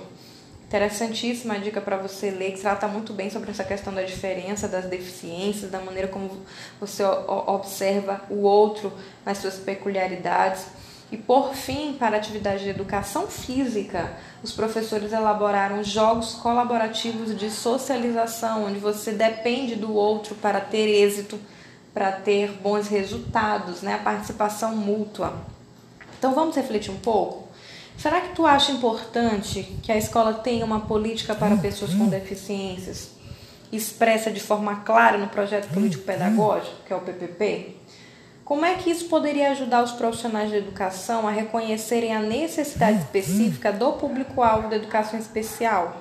Interessantíssima 0.66 1.58
dica 1.58 1.80
para 1.80 1.96
você 1.96 2.30
ler, 2.30 2.52
que 2.52 2.60
trata 2.60 2.86
muito 2.86 3.14
bem 3.14 3.30
sobre 3.30 3.50
essa 3.50 3.64
questão 3.64 3.94
da 3.94 4.02
diferença, 4.02 4.68
das 4.68 4.84
deficiências, 4.84 5.70
da 5.70 5.80
maneira 5.80 6.08
como 6.08 6.30
você 6.78 7.02
observa 7.02 8.20
o 8.28 8.42
outro 8.42 8.92
nas 9.24 9.38
suas 9.38 9.54
peculiaridades. 9.56 10.66
E 11.12 11.16
por 11.16 11.54
fim, 11.54 11.94
para 11.94 12.16
a 12.16 12.18
atividade 12.18 12.62
de 12.62 12.70
educação 12.70 13.26
física, 13.26 14.12
os 14.42 14.52
professores 14.52 15.12
elaboraram 15.12 15.82
jogos 15.82 16.34
colaborativos 16.34 17.36
de 17.36 17.50
socialização, 17.50 18.66
onde 18.66 18.78
você 18.78 19.12
depende 19.12 19.74
do 19.74 19.92
outro 19.92 20.36
para 20.36 20.60
ter 20.60 20.86
êxito, 20.88 21.38
para 21.92 22.12
ter 22.12 22.52
bons 22.52 22.86
resultados, 22.86 23.82
né? 23.82 23.94
a 23.94 23.98
participação 23.98 24.76
mútua. 24.76 25.34
Então 26.18 26.32
vamos 26.32 26.54
refletir 26.54 26.92
um 26.92 26.98
pouco? 26.98 27.48
Será 27.98 28.20
que 28.20 28.34
tu 28.34 28.46
acha 28.46 28.70
importante 28.70 29.76
que 29.82 29.90
a 29.90 29.96
escola 29.96 30.32
tenha 30.32 30.64
uma 30.64 30.80
política 30.80 31.34
para 31.34 31.56
pessoas 31.56 31.92
com 31.92 32.06
deficiências 32.06 33.20
expressa 33.72 34.30
de 34.30 34.40
forma 34.40 34.76
clara 34.76 35.16
no 35.16 35.28
projeto 35.28 35.72
político 35.72 36.02
pedagógico, 36.04 36.76
que 36.86 36.92
é 36.92 36.96
o 36.96 37.00
PPP? 37.00 37.76
Como 38.50 38.64
é 38.64 38.74
que 38.74 38.90
isso 38.90 39.04
poderia 39.04 39.52
ajudar 39.52 39.80
os 39.80 39.92
profissionais 39.92 40.50
de 40.50 40.56
educação 40.56 41.28
a 41.28 41.30
reconhecerem 41.30 42.16
a 42.16 42.18
necessidade 42.18 42.98
específica 42.98 43.72
do 43.72 43.92
público-alvo 43.92 44.68
da 44.68 44.74
educação 44.74 45.20
especial? 45.20 45.98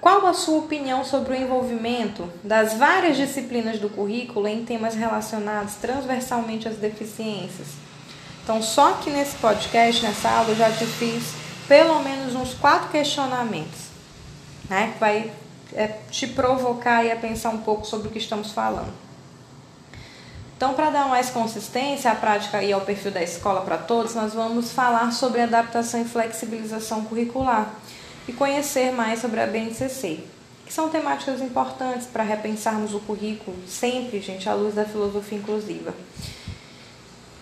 Qual 0.00 0.26
a 0.26 0.34
sua 0.34 0.58
opinião 0.58 1.04
sobre 1.04 1.34
o 1.34 1.36
envolvimento 1.36 2.28
das 2.42 2.74
várias 2.74 3.16
disciplinas 3.16 3.78
do 3.78 3.88
currículo 3.88 4.48
em 4.48 4.64
temas 4.64 4.96
relacionados 4.96 5.76
transversalmente 5.76 6.66
às 6.66 6.74
deficiências? 6.74 7.68
Então, 8.42 8.60
só 8.60 8.94
que 8.94 9.08
nesse 9.08 9.36
podcast, 9.36 10.04
nessa 10.04 10.28
aula, 10.28 10.48
eu 10.48 10.56
já 10.56 10.72
te 10.72 10.86
fiz 10.86 11.34
pelo 11.68 12.02
menos 12.02 12.34
uns 12.34 12.52
quatro 12.54 12.88
questionamentos, 12.88 13.90
né? 14.68 14.90
Que 14.92 14.98
vai 14.98 15.30
é, 15.72 15.86
te 16.10 16.26
provocar 16.26 17.06
a 17.06 17.14
pensar 17.14 17.50
um 17.50 17.58
pouco 17.58 17.86
sobre 17.86 18.08
o 18.08 18.10
que 18.10 18.18
estamos 18.18 18.50
falando. 18.50 19.07
Então, 20.58 20.74
para 20.74 20.90
dar 20.90 21.08
mais 21.08 21.30
consistência 21.30 22.10
à 22.10 22.16
prática 22.16 22.60
e 22.60 22.72
ao 22.72 22.80
perfil 22.80 23.12
da 23.12 23.22
escola 23.22 23.60
para 23.60 23.78
todos, 23.78 24.16
nós 24.16 24.34
vamos 24.34 24.72
falar 24.72 25.12
sobre 25.12 25.40
adaptação 25.40 26.02
e 26.02 26.04
flexibilização 26.04 27.04
curricular 27.04 27.72
e 28.26 28.32
conhecer 28.32 28.90
mais 28.90 29.20
sobre 29.20 29.38
a 29.38 29.46
BNCC, 29.46 30.18
que 30.66 30.72
são 30.72 30.88
temáticas 30.88 31.40
importantes 31.40 32.08
para 32.08 32.24
repensarmos 32.24 32.92
o 32.92 32.98
currículo, 32.98 33.56
sempre, 33.68 34.20
gente, 34.20 34.48
à 34.48 34.54
luz 34.54 34.74
da 34.74 34.84
filosofia 34.84 35.38
inclusiva. 35.38 35.94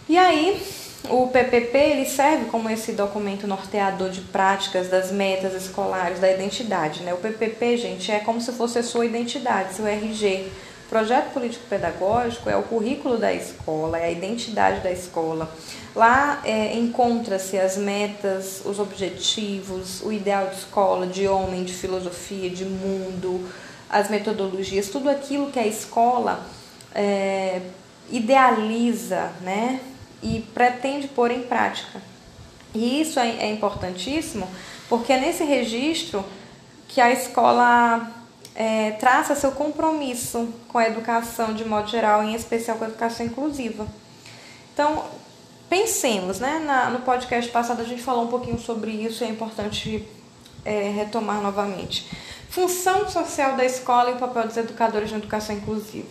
E 0.06 0.18
aí, 0.18 0.62
o 1.08 1.28
PPP 1.28 1.74
ele 1.74 2.04
serve 2.04 2.44
como 2.50 2.68
esse 2.68 2.92
documento 2.92 3.46
norteador 3.46 4.10
de 4.10 4.20
práticas 4.20 4.90
das 4.90 5.10
metas 5.10 5.54
escolares 5.54 6.20
da 6.20 6.30
identidade, 6.30 7.02
né? 7.02 7.14
O 7.14 7.16
PPP, 7.16 7.78
gente, 7.78 8.12
é 8.12 8.18
como 8.18 8.42
se 8.42 8.52
fosse 8.52 8.78
a 8.78 8.82
sua 8.82 9.06
identidade, 9.06 9.72
seu 9.72 9.86
RG 9.86 10.50
Projeto 10.88 11.32
político 11.32 11.64
pedagógico 11.68 12.48
é 12.48 12.56
o 12.56 12.62
currículo 12.62 13.18
da 13.18 13.32
escola, 13.32 13.98
é 13.98 14.04
a 14.04 14.10
identidade 14.10 14.80
da 14.80 14.92
escola. 14.92 15.50
Lá 15.94 16.40
é, 16.44 16.76
encontra-se 16.76 17.58
as 17.58 17.76
metas, 17.76 18.62
os 18.64 18.78
objetivos, 18.78 20.00
o 20.02 20.12
ideal 20.12 20.46
de 20.46 20.56
escola, 20.56 21.06
de 21.06 21.26
homem, 21.26 21.64
de 21.64 21.72
filosofia, 21.72 22.48
de 22.48 22.64
mundo, 22.64 23.48
as 23.90 24.08
metodologias, 24.08 24.88
tudo 24.88 25.10
aquilo 25.10 25.50
que 25.50 25.58
a 25.58 25.66
escola 25.66 26.46
é, 26.94 27.62
idealiza, 28.10 29.32
né? 29.40 29.80
E 30.22 30.40
pretende 30.54 31.08
pôr 31.08 31.30
em 31.32 31.42
prática. 31.42 32.00
E 32.72 33.00
isso 33.00 33.18
é, 33.18 33.28
é 33.38 33.50
importantíssimo 33.50 34.48
porque 34.88 35.12
é 35.12 35.20
nesse 35.20 35.44
registro 35.44 36.24
que 36.88 37.00
a 37.00 37.10
escola 37.10 38.08
é, 38.56 38.92
traça 38.92 39.34
seu 39.34 39.52
compromisso 39.52 40.48
com 40.68 40.78
a 40.78 40.86
educação 40.86 41.52
de 41.52 41.64
modo 41.64 41.88
geral, 41.88 42.24
em 42.24 42.34
especial 42.34 42.78
com 42.78 42.84
a 42.84 42.88
educação 42.88 43.26
inclusiva. 43.26 43.86
Então, 44.72 45.04
pensemos, 45.68 46.40
né? 46.40 46.58
Na, 46.64 46.88
no 46.88 47.00
podcast 47.00 47.50
passado 47.50 47.82
a 47.82 47.84
gente 47.84 48.02
falou 48.02 48.24
um 48.24 48.28
pouquinho 48.28 48.58
sobre 48.58 48.92
isso 48.92 49.22
é 49.22 49.28
importante 49.28 50.08
é, 50.64 50.88
retomar 50.88 51.42
novamente. 51.42 52.10
Função 52.48 53.06
social 53.10 53.56
da 53.56 53.64
escola 53.64 54.10
e 54.10 54.14
o 54.14 54.18
papel 54.18 54.46
dos 54.46 54.56
educadores 54.56 55.12
na 55.12 55.18
educação 55.18 55.54
inclusiva. 55.54 56.08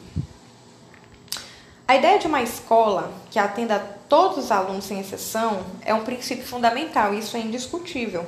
A 1.88 1.96
ideia 1.96 2.20
de 2.20 2.28
uma 2.28 2.44
escola 2.44 3.12
que 3.32 3.40
atenda 3.40 3.76
a 3.76 3.80
todos 3.80 4.38
os 4.38 4.52
alunos 4.52 4.86
sem 4.86 5.00
exceção 5.00 5.64
é 5.82 5.94
um 5.94 6.04
princípio 6.04 6.46
fundamental, 6.46 7.14
isso 7.14 7.38
é 7.38 7.40
indiscutível. 7.40 8.28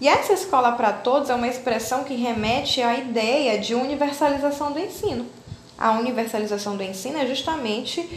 E 0.00 0.08
essa 0.08 0.32
escola 0.32 0.72
para 0.72 0.92
todos 0.92 1.28
é 1.28 1.34
uma 1.34 1.48
expressão 1.48 2.04
que 2.04 2.14
remete 2.14 2.80
à 2.80 2.96
ideia 2.96 3.58
de 3.58 3.74
universalização 3.74 4.72
do 4.72 4.78
ensino. 4.78 5.26
A 5.78 5.92
universalização 5.92 6.76
do 6.76 6.82
ensino 6.82 7.18
é 7.18 7.26
justamente 7.26 8.08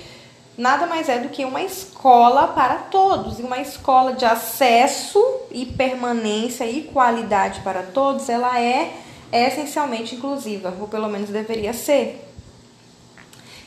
nada 0.58 0.86
mais 0.86 1.10
é 1.10 1.20
do 1.20 1.30
que 1.30 1.44
uma 1.44 1.62
escola 1.62 2.48
para 2.48 2.76
todos, 2.76 3.40
e 3.40 3.42
uma 3.42 3.60
escola 3.60 4.14
de 4.14 4.24
acesso 4.24 5.20
e 5.52 5.66
permanência 5.66 6.66
e 6.66 6.84
qualidade 6.84 7.62
para 7.62 7.84
todos, 7.84 8.30
ela 8.30 8.62
é, 8.62 8.94
essencialmente 9.32 10.16
inclusiva, 10.16 10.74
ou 10.80 10.88
pelo 10.88 11.10
menos 11.10 11.30
deveria 11.30 11.74
ser. 11.74 12.30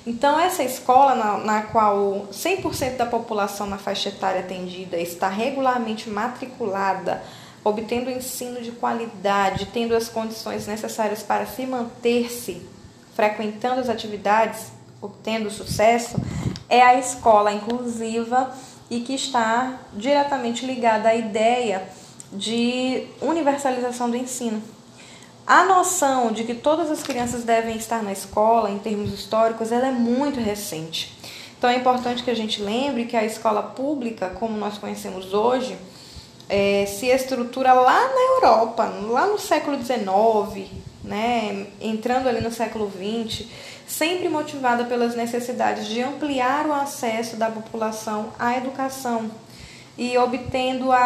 Então, 0.07 0.39
essa 0.39 0.63
escola 0.63 1.17
na, 1.17 1.39
na 1.39 1.63
qual 1.63 2.29
100% 2.31 2.97
da 2.97 3.07
população 3.07 3.67
na 3.67 3.77
faixa 3.77 4.09
etária 4.09 4.39
atendida 4.39 4.97
está 4.97 5.29
regularmente 5.29 6.09
matriculada 6.09 7.21
obtendo 7.69 8.09
ensino 8.09 8.63
de 8.63 8.71
qualidade, 8.71 9.67
tendo 9.73 9.97
as 9.97 10.09
condições 10.09 10.69
necessárias 10.69 11.25
para 11.25 11.47
se 11.47 11.67
manter-se, 11.67 12.63
frequentando 13.13 13.81
as 13.81 13.89
atividades, 13.89 14.71
obtendo 15.03 15.51
sucesso, 15.51 16.17
é 16.69 16.81
a 16.81 16.95
escola 16.97 17.53
inclusiva 17.53 18.55
e 18.89 19.01
que 19.01 19.17
está 19.17 19.81
diretamente 19.95 20.65
ligada 20.65 21.09
à 21.09 21.17
ideia 21.17 21.89
de 22.33 23.09
universalização 23.21 24.09
do 24.09 24.17
ensino. 24.17 24.63
A 25.45 25.65
noção 25.65 26.31
de 26.31 26.45
que 26.45 26.55
todas 26.55 26.89
as 26.89 27.03
crianças 27.03 27.43
devem 27.43 27.77
estar 27.77 28.01
na 28.01 28.13
escola, 28.13 28.71
em 28.71 28.79
termos 28.79 29.13
históricos, 29.13 29.73
ela 29.73 29.89
é 29.89 29.93
muito 29.93 30.39
recente. 30.39 31.19
Então 31.59 31.69
é 31.69 31.75
importante 31.75 32.23
que 32.23 32.31
a 32.31 32.37
gente 32.37 32.63
lembre 32.63 33.07
que 33.07 33.17
a 33.17 33.25
escola 33.25 33.61
pública, 33.61 34.31
como 34.31 34.57
nós 34.57 34.79
conhecemos 34.79 35.35
hoje, 35.35 35.77
é, 36.49 36.87
se 36.87 37.07
estrutura 37.07 37.73
lá 37.73 38.09
na 38.09 38.21
Europa, 38.35 38.85
lá 39.09 39.27
no 39.27 39.39
século 39.39 39.77
XIX, 39.83 40.71
né, 41.03 41.67
entrando 41.81 42.29
ali 42.29 42.41
no 42.41 42.53
século 42.53 42.91
XX, 42.91 43.47
sempre 43.87 44.29
motivada 44.29 44.85
pelas 44.85 45.15
necessidades 45.15 45.87
de 45.87 46.03
ampliar 46.03 46.67
o 46.67 46.73
acesso 46.73 47.37
da 47.37 47.51
população 47.51 48.33
à 48.39 48.57
educação 48.57 49.31
e 49.99 50.17
obtendo 50.19 50.93
a, 50.93 50.99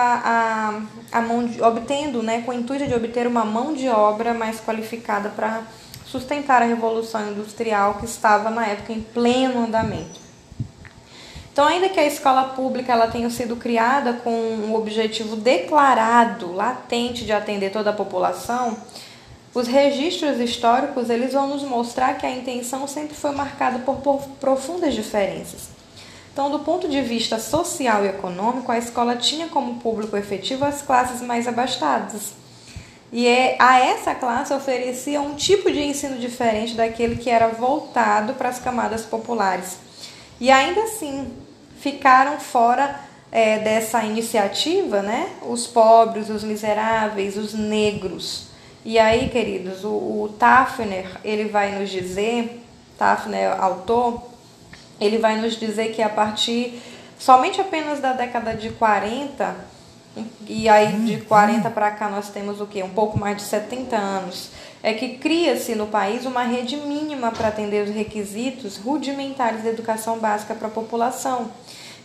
a, 1.12 1.18
a 1.18 1.22
mão 1.22 1.46
de, 1.46 1.62
obtendo, 1.62 2.22
né, 2.22 2.42
com 2.42 2.50
o 2.50 2.54
intuito 2.54 2.86
de 2.86 2.94
obter 2.94 3.26
uma 3.26 3.44
mão 3.44 3.72
de 3.72 3.88
obra 3.88 4.34
mais 4.34 4.60
qualificada 4.60 5.28
para 5.30 5.62
sustentar 6.04 6.60
a 6.60 6.66
revolução 6.66 7.30
industrial 7.30 7.94
que 7.94 8.04
estava 8.04 8.50
na 8.50 8.66
época 8.66 8.92
em 8.92 9.00
pleno 9.00 9.64
andamento. 9.64 10.19
Então, 11.60 11.68
ainda 11.68 11.90
que 11.90 12.00
a 12.00 12.06
escola 12.06 12.44
pública 12.44 12.90
ela 12.90 13.06
tenha 13.08 13.28
sido 13.28 13.54
criada 13.54 14.14
com 14.14 14.30
um 14.32 14.74
objetivo 14.74 15.36
declarado, 15.36 16.54
latente 16.54 17.22
de 17.26 17.32
atender 17.32 17.70
toda 17.70 17.90
a 17.90 17.92
população, 17.92 18.78
os 19.52 19.66
registros 19.66 20.40
históricos 20.40 21.10
eles 21.10 21.34
vão 21.34 21.48
nos 21.48 21.62
mostrar 21.62 22.14
que 22.14 22.24
a 22.24 22.30
intenção 22.30 22.86
sempre 22.86 23.14
foi 23.14 23.32
marcada 23.32 23.78
por, 23.80 23.98
profundas 24.40 24.94
diferenças. 24.94 25.68
Então, 26.32 26.50
do 26.50 26.60
ponto 26.60 26.88
de 26.88 27.02
vista 27.02 27.38
social 27.38 28.06
e 28.06 28.08
econômico, 28.08 28.72
a 28.72 28.78
escola 28.78 29.14
tinha 29.16 29.46
como 29.48 29.80
público 29.80 30.16
efetivo 30.16 30.64
as 30.64 30.80
classes 30.80 31.20
mais 31.20 31.46
abastadas. 31.46 32.32
E 33.12 33.28
é, 33.28 33.56
a 33.58 33.78
essa 33.78 34.14
classe 34.14 34.54
oferecia 34.54 35.20
um 35.20 35.34
tipo 35.34 35.70
de 35.70 35.82
ensino 35.82 36.16
diferente 36.16 36.72
daquele 36.72 37.16
que 37.16 37.28
era 37.28 37.48
voltado 37.48 38.32
para 38.32 38.48
as 38.48 38.58
camadas 38.58 39.02
populares 39.02 39.90
e 40.40 40.50
ainda 40.50 40.84
assim 40.84 41.30
ficaram 41.80 42.38
fora 42.38 43.00
é, 43.32 43.58
dessa 43.58 44.02
iniciativa, 44.04 45.02
né? 45.02 45.30
Os 45.42 45.66
pobres, 45.66 46.28
os 46.28 46.44
miseráveis, 46.44 47.36
os 47.36 47.54
negros. 47.54 48.48
E 48.84 48.98
aí, 48.98 49.28
queridos, 49.28 49.84
o, 49.84 49.88
o 49.88 50.34
Tafner, 50.38 51.06
ele 51.24 51.48
vai 51.48 51.78
nos 51.78 51.90
dizer, 51.90 52.62
Tafner, 52.98 53.60
autor, 53.60 54.22
ele 55.00 55.18
vai 55.18 55.40
nos 55.40 55.56
dizer 55.56 55.92
que 55.92 56.02
a 56.02 56.08
partir 56.08 56.80
somente 57.18 57.60
apenas 57.60 58.00
da 58.00 58.12
década 58.12 58.54
de 58.54 58.70
40, 58.70 59.54
e 60.46 60.68
aí 60.68 60.92
de 61.04 61.18
40 61.18 61.70
para 61.70 61.90
cá 61.92 62.08
nós 62.08 62.28
temos 62.28 62.60
o 62.60 62.66
quê? 62.66 62.82
Um 62.82 62.90
pouco 62.90 63.18
mais 63.18 63.36
de 63.36 63.42
70 63.42 63.96
anos 63.96 64.50
é 64.82 64.94
que 64.94 65.18
cria-se 65.18 65.74
no 65.74 65.86
país 65.86 66.24
uma 66.24 66.42
rede 66.42 66.76
mínima 66.76 67.30
para 67.30 67.48
atender 67.48 67.84
os 67.84 67.94
requisitos 67.94 68.76
rudimentares 68.76 69.62
da 69.62 69.70
educação 69.70 70.18
básica 70.18 70.54
para 70.54 70.68
a 70.68 70.70
população. 70.70 71.50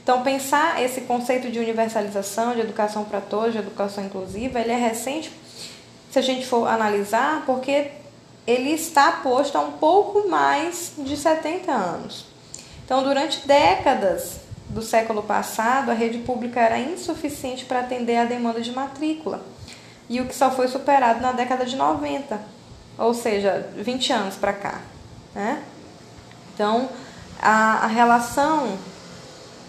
Então, 0.04 0.22
pensar 0.22 0.84
esse 0.84 1.02
conceito 1.02 1.50
de 1.50 1.58
universalização, 1.58 2.54
de 2.54 2.60
educação 2.60 3.06
para 3.06 3.20
todos, 3.20 3.54
de 3.54 3.60
educação 3.60 4.04
inclusiva, 4.04 4.60
ele 4.60 4.72
é 4.72 4.78
recente 4.78 5.32
se 6.12 6.20
a 6.20 6.22
gente 6.22 6.46
for 6.46 6.68
analisar, 6.68 7.44
porque 7.46 7.92
ele 8.46 8.70
está 8.70 9.14
posto 9.14 9.58
há 9.58 9.62
um 9.62 9.72
pouco 9.74 10.30
mais 10.30 10.94
de 10.98 11.18
70 11.18 11.72
anos. 11.72 12.26
Então, 12.86 13.04
durante 13.04 13.48
décadas 13.48 14.45
do 14.76 14.82
século 14.82 15.24
passado, 15.24 15.90
a 15.90 15.94
rede 15.94 16.18
pública 16.18 16.60
era 16.60 16.78
insuficiente 16.78 17.64
para 17.64 17.80
atender 17.80 18.18
a 18.18 18.26
demanda 18.26 18.60
de 18.60 18.74
matrícula, 18.74 19.42
e 20.10 20.20
o 20.20 20.26
que 20.26 20.36
só 20.36 20.52
foi 20.52 20.68
superado 20.68 21.22
na 21.22 21.32
década 21.32 21.66
de 21.66 21.78
90, 21.78 22.38
ou 22.98 23.14
seja, 23.14 23.70
20 23.78 24.12
anos 24.12 24.36
para 24.36 24.52
cá. 24.52 24.82
Né? 25.34 25.64
Então, 26.54 26.90
a, 27.42 27.86
a 27.86 27.88
relação, 27.88 28.78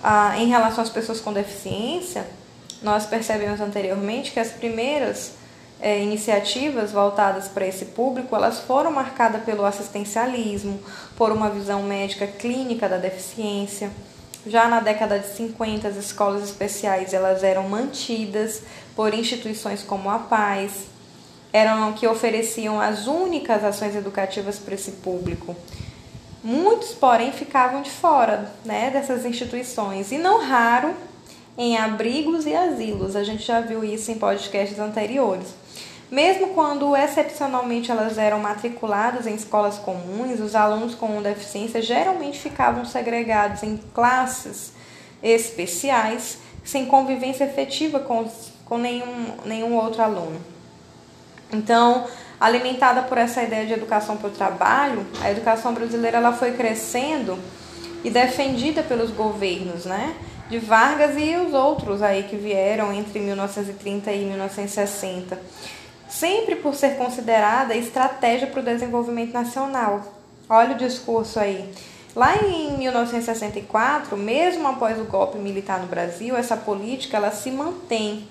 a, 0.03 0.37
em 0.38 0.49
relação 0.49 0.83
às 0.83 0.90
pessoas 0.90 1.21
com 1.21 1.33
deficiência, 1.33 2.27
nós 2.83 3.07
percebemos 3.07 3.61
anteriormente 3.61 4.33
que 4.33 4.40
as 4.40 4.51
primeiras 4.51 5.35
é, 5.81 6.03
iniciativas 6.03 6.90
voltadas 6.90 7.47
para 7.47 7.64
esse 7.64 7.85
público, 7.87 8.35
elas 8.35 8.59
foram 8.59 8.90
marcadas 8.90 9.45
pelo 9.45 9.64
assistencialismo, 9.64 10.81
por 11.16 11.31
uma 11.31 11.49
visão 11.49 11.85
médica 11.85 12.27
clínica 12.27 12.88
da 12.88 12.97
deficiência. 12.97 13.88
Já 14.46 14.68
na 14.68 14.78
década 14.78 15.18
de 15.18 15.26
50, 15.26 15.88
as 15.88 15.96
escolas 15.96 16.44
especiais 16.44 17.12
elas 17.12 17.42
eram 17.42 17.68
mantidas 17.68 18.62
por 18.94 19.12
instituições 19.12 19.82
como 19.82 20.09
a 20.09 20.20
Paz, 20.20 20.87
eram 21.52 21.92
que 21.94 22.06
ofereciam 22.06 22.80
as 22.80 23.06
únicas 23.09 23.64
ações 23.64 23.96
educativas 23.96 24.59
para 24.59 24.74
esse 24.74 24.92
público. 24.92 25.56
Muitos, 26.44 26.92
porém, 26.92 27.32
ficavam 27.32 27.82
de 27.82 27.90
fora 27.90 28.52
né, 28.64 28.90
dessas 28.90 29.24
instituições, 29.24 30.12
e 30.12 30.18
não 30.18 30.40
raro 30.40 30.94
em 31.59 31.76
abrigos 31.76 32.46
e 32.46 32.54
asilos. 32.54 33.16
A 33.16 33.24
gente 33.24 33.42
já 33.42 33.61
viu 33.61 33.82
isso 33.82 34.12
em 34.12 34.18
podcasts 34.18 34.78
anteriores. 34.78 35.48
Mesmo 36.11 36.49
quando 36.49 36.95
excepcionalmente 36.97 37.90
elas 37.90 38.16
eram 38.16 38.38
matriculadas 38.38 39.27
em 39.27 39.35
escolas 39.35 39.77
comuns, 39.77 40.38
os 40.38 40.55
alunos 40.55 40.95
com 40.95 41.21
deficiência 41.21 41.83
geralmente 41.83 42.38
ficavam 42.38 42.85
segregados 42.85 43.64
em 43.64 43.77
classes 43.92 44.73
especiais, 45.21 46.38
sem 46.62 46.87
convivência 46.87 47.45
efetiva 47.45 47.99
com, 47.99 48.29
com 48.64 48.79
nenhum, 48.79 49.35
nenhum 49.45 49.75
outro 49.75 50.01
aluno. 50.01 50.40
Então, 51.53 52.07
alimentada 52.40 53.03
por 53.03 53.19
essa 53.19 53.42
ideia 53.42 53.66
de 53.66 53.73
educação 53.73 54.16
para 54.16 54.29
o 54.29 54.33
trabalho, 54.33 55.05
a 55.21 55.31
educação 55.31 55.75
brasileira 55.75 56.19
ela 56.19 56.33
foi 56.33 56.53
crescendo 56.53 57.37
e 58.05 58.11
defendida 58.11 58.83
pelos 58.83 59.11
governos, 59.11 59.85
né? 59.85 60.14
De 60.49 60.59
Vargas 60.59 61.16
e 61.19 61.35
os 61.37 61.53
outros 61.53 62.03
aí 62.03 62.23
que 62.25 62.37
vieram 62.37 62.92
entre 62.92 63.19
1930 63.19 64.12
e 64.12 64.25
1960 64.25 65.40
sempre 66.18 66.57
por 66.57 66.74
ser 66.74 66.96
considerada 66.96 67.74
estratégia 67.74 68.46
para 68.46 68.61
o 68.61 68.64
desenvolvimento 68.64 69.33
nacional. 69.33 70.02
Olha 70.48 70.74
o 70.74 70.79
discurso 70.79 71.38
aí. 71.38 71.70
Lá 72.14 72.37
em 72.37 72.79
1964, 72.79 74.16
mesmo 74.16 74.66
após 74.66 74.98
o 74.98 75.05
golpe 75.05 75.37
militar 75.37 75.79
no 75.79 75.87
Brasil, 75.87 76.35
essa 76.35 76.57
política 76.57 77.18
ela 77.18 77.31
se 77.31 77.50
mantém, 77.50 78.26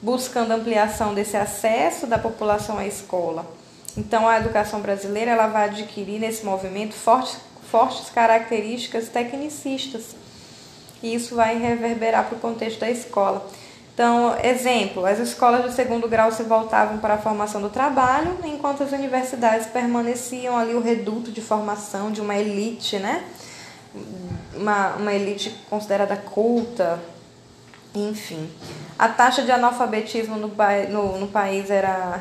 buscando 0.00 0.52
ampliação 0.52 1.12
desse 1.12 1.36
acesso 1.36 2.06
da 2.06 2.18
população 2.18 2.78
à 2.78 2.86
escola. 2.86 3.44
Então, 3.96 4.28
a 4.28 4.38
educação 4.38 4.80
brasileira 4.80 5.32
ela 5.32 5.48
vai 5.48 5.64
adquirir 5.64 6.20
nesse 6.20 6.44
movimento 6.44 6.94
fortes, 6.94 7.38
fortes 7.68 8.10
características 8.10 9.08
tecnicistas. 9.08 10.14
E 11.02 11.12
isso 11.12 11.34
vai 11.34 11.58
reverberar 11.58 12.26
para 12.26 12.36
o 12.36 12.40
contexto 12.40 12.80
da 12.80 12.90
escola. 12.90 13.44
Então, 13.94 14.36
exemplo, 14.42 15.06
as 15.06 15.20
escolas 15.20 15.64
de 15.64 15.72
segundo 15.72 16.08
grau 16.08 16.32
se 16.32 16.42
voltavam 16.42 16.98
para 16.98 17.14
a 17.14 17.18
formação 17.18 17.62
do 17.62 17.70
trabalho, 17.70 18.36
enquanto 18.42 18.82
as 18.82 18.90
universidades 18.90 19.68
permaneciam 19.68 20.58
ali 20.58 20.74
o 20.74 20.80
reduto 20.80 21.30
de 21.30 21.40
formação 21.40 22.10
de 22.10 22.20
uma 22.20 22.34
elite, 22.34 22.98
né? 22.98 23.24
Uma, 24.52 24.96
uma 24.96 25.12
elite 25.14 25.50
considerada 25.70 26.16
culta, 26.16 27.00
enfim. 27.94 28.50
A 28.98 29.08
taxa 29.08 29.42
de 29.42 29.52
analfabetismo 29.52 30.36
no, 30.36 30.52
no, 30.90 31.18
no 31.18 31.28
país 31.28 31.70
era 31.70 32.20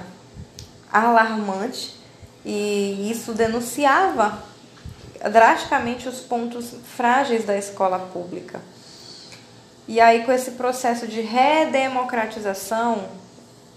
alarmante 0.92 1.96
e 2.46 3.10
isso 3.10 3.34
denunciava 3.34 4.38
drasticamente 5.32 6.08
os 6.08 6.20
pontos 6.20 6.76
frágeis 6.96 7.46
da 7.46 7.58
escola 7.58 7.98
pública. 7.98 8.62
E 9.88 10.00
aí, 10.00 10.24
com 10.24 10.32
esse 10.32 10.52
processo 10.52 11.08
de 11.08 11.22
redemocratização, 11.22 13.10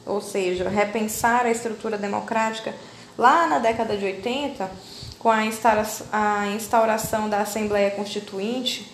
ou 0.04 0.20
seja, 0.20 0.68
repensar 0.68 1.46
a 1.46 1.50
estrutura 1.50 1.98
democrática, 1.98 2.72
lá 3.18 3.46
na 3.46 3.58
década 3.58 3.96
de 3.96 4.04
80, 4.04 4.70
com 5.18 5.28
a 5.30 5.44
instauração 5.44 7.28
da 7.28 7.40
Assembleia 7.40 7.90
Constituinte, 7.90 8.90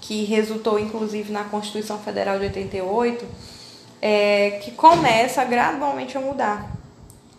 que 0.00 0.24
resultou 0.24 0.78
inclusive 0.78 1.30
na 1.30 1.44
Constituição 1.44 1.98
Federal 1.98 2.38
de 2.38 2.46
88, 2.46 3.26
é, 4.00 4.60
que 4.62 4.70
começa 4.72 5.44
gradualmente 5.44 6.16
a 6.16 6.20
mudar. 6.20 6.76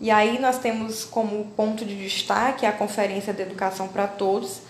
E 0.00 0.10
aí 0.10 0.38
nós 0.38 0.58
temos 0.58 1.04
como 1.04 1.44
ponto 1.56 1.84
de 1.84 1.96
destaque 1.96 2.64
a 2.64 2.72
Conferência 2.72 3.32
de 3.32 3.42
Educação 3.42 3.88
para 3.88 4.06
Todos, 4.06 4.60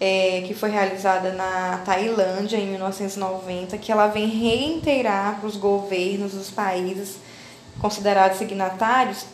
é, 0.00 0.42
que 0.46 0.54
foi 0.54 0.70
realizada 0.70 1.32
na 1.32 1.78
Tailândia 1.84 2.56
em 2.56 2.66
1990, 2.66 3.78
que 3.78 3.90
ela 3.90 4.08
vem 4.08 4.26
reiterar 4.26 5.40
para 5.40 5.46
os 5.46 5.56
governos 5.56 6.32
dos 6.32 6.50
países 6.50 7.18
considerados 7.80 8.38
signatários 8.38 9.26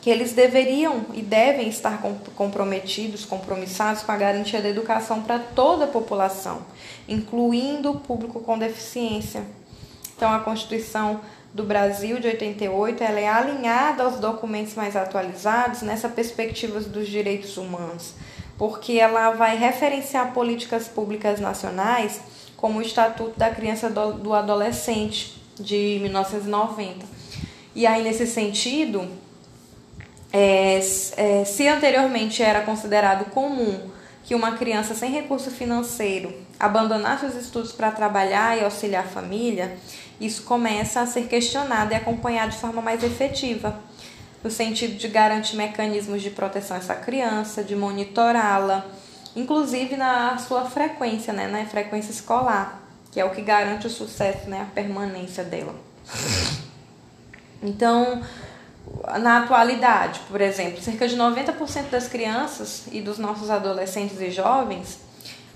que 0.00 0.10
eles 0.10 0.34
deveriam 0.34 1.06
e 1.14 1.22
devem 1.22 1.66
estar 1.66 2.02
comprometidos, 2.36 3.24
compromissados 3.24 4.02
com 4.02 4.12
a 4.12 4.16
garantia 4.16 4.60
da 4.60 4.68
educação 4.68 5.22
para 5.22 5.38
toda 5.38 5.84
a 5.84 5.88
população, 5.88 6.60
incluindo 7.08 7.90
o 7.90 8.00
público 8.00 8.40
com 8.40 8.58
deficiência. 8.58 9.44
Então, 10.14 10.30
a 10.30 10.40
Constituição 10.40 11.22
do 11.54 11.62
Brasil 11.62 12.20
de 12.20 12.26
88 12.26 13.02
ela 13.02 13.18
é 13.18 13.28
alinhada 13.28 14.02
aos 14.02 14.16
documentos 14.16 14.74
mais 14.74 14.94
atualizados 14.94 15.80
nessa 15.80 16.08
perspectiva 16.08 16.80
dos 16.80 17.08
direitos 17.08 17.56
humanos 17.56 18.12
porque 18.56 18.94
ela 18.94 19.30
vai 19.30 19.56
referenciar 19.56 20.32
políticas 20.32 20.88
públicas 20.88 21.40
nacionais, 21.40 22.20
como 22.56 22.78
o 22.78 22.82
Estatuto 22.82 23.38
da 23.38 23.50
Criança 23.50 23.90
do 23.90 24.32
Adolescente, 24.32 25.42
de 25.58 25.98
1990. 26.02 27.06
E 27.74 27.86
aí, 27.86 28.02
nesse 28.02 28.26
sentido, 28.26 29.08
é, 30.32 30.80
é, 31.16 31.44
se 31.44 31.68
anteriormente 31.68 32.42
era 32.42 32.62
considerado 32.62 33.30
comum 33.30 33.90
que 34.24 34.34
uma 34.34 34.52
criança 34.52 34.94
sem 34.94 35.12
recurso 35.12 35.50
financeiro 35.50 36.34
abandonasse 36.58 37.26
os 37.26 37.36
estudos 37.36 37.72
para 37.72 37.90
trabalhar 37.90 38.56
e 38.56 38.64
auxiliar 38.64 39.04
a 39.04 39.08
família, 39.08 39.76
isso 40.20 40.44
começa 40.44 41.00
a 41.00 41.06
ser 41.06 41.26
questionado 41.26 41.92
e 41.92 41.94
acompanhado 41.94 42.52
de 42.52 42.58
forma 42.58 42.80
mais 42.80 43.02
efetiva 43.02 43.78
no 44.44 44.50
sentido 44.50 44.96
de 44.96 45.08
garantir 45.08 45.56
mecanismos 45.56 46.20
de 46.20 46.28
proteção 46.28 46.76
a 46.76 46.80
essa 46.80 46.94
criança, 46.94 47.64
de 47.64 47.74
monitorá-la, 47.74 48.84
inclusive 49.34 49.96
na 49.96 50.36
sua 50.36 50.66
frequência, 50.66 51.32
né, 51.32 51.48
na 51.48 51.64
frequência 51.64 52.10
escolar, 52.10 52.82
que 53.10 53.18
é 53.18 53.24
o 53.24 53.30
que 53.30 53.40
garante 53.40 53.86
o 53.86 53.90
sucesso, 53.90 54.50
né, 54.50 54.60
a 54.60 54.74
permanência 54.74 55.42
dela. 55.42 55.74
Então, 57.62 58.22
na 59.18 59.38
atualidade, 59.38 60.20
por 60.28 60.42
exemplo, 60.42 60.82
cerca 60.82 61.08
de 61.08 61.16
90% 61.16 61.88
das 61.88 62.06
crianças 62.06 62.84
e 62.92 63.00
dos 63.00 63.16
nossos 63.16 63.48
adolescentes 63.48 64.20
e 64.20 64.30
jovens 64.30 64.98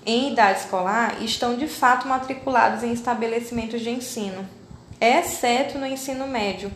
em 0.06 0.32
idade 0.32 0.60
escolar 0.60 1.22
estão 1.22 1.56
de 1.56 1.68
fato 1.68 2.08
matriculados 2.08 2.82
em 2.82 2.92
estabelecimentos 2.94 3.82
de 3.82 3.90
ensino, 3.90 4.48
exceto 4.98 5.76
no 5.76 5.84
ensino 5.84 6.26
médio, 6.26 6.72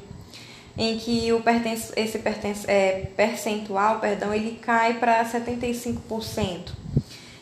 em 0.77 0.99
que 0.99 1.33
o 1.33 1.43
esse 1.97 2.23
é, 2.67 3.11
percentual 3.17 4.01
perdão, 4.01 4.33
ele 4.33 4.59
cai 4.61 4.95
para 4.95 5.25
75%. 5.25 6.71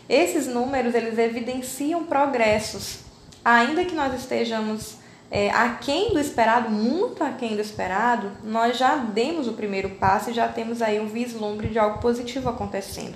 Esses 0.08 0.46
números 0.46 0.94
eles 0.94 1.16
evidenciam 1.18 2.04
progressos, 2.04 3.00
ainda 3.44 3.84
que 3.84 3.94
nós 3.94 4.12
estejamos 4.14 4.96
é, 5.30 5.50
aquém 5.50 6.12
do 6.12 6.18
esperado, 6.18 6.68
muito 6.68 7.22
aquém 7.22 7.54
do 7.54 7.62
esperado, 7.62 8.32
nós 8.42 8.76
já 8.76 8.96
demos 8.96 9.46
o 9.46 9.52
primeiro 9.52 9.90
passo 9.90 10.30
e 10.30 10.34
já 10.34 10.48
temos 10.48 10.82
aí 10.82 10.98
um 10.98 11.06
vislumbre 11.06 11.68
de 11.68 11.78
algo 11.78 12.00
positivo 12.00 12.48
acontecendo. 12.48 13.14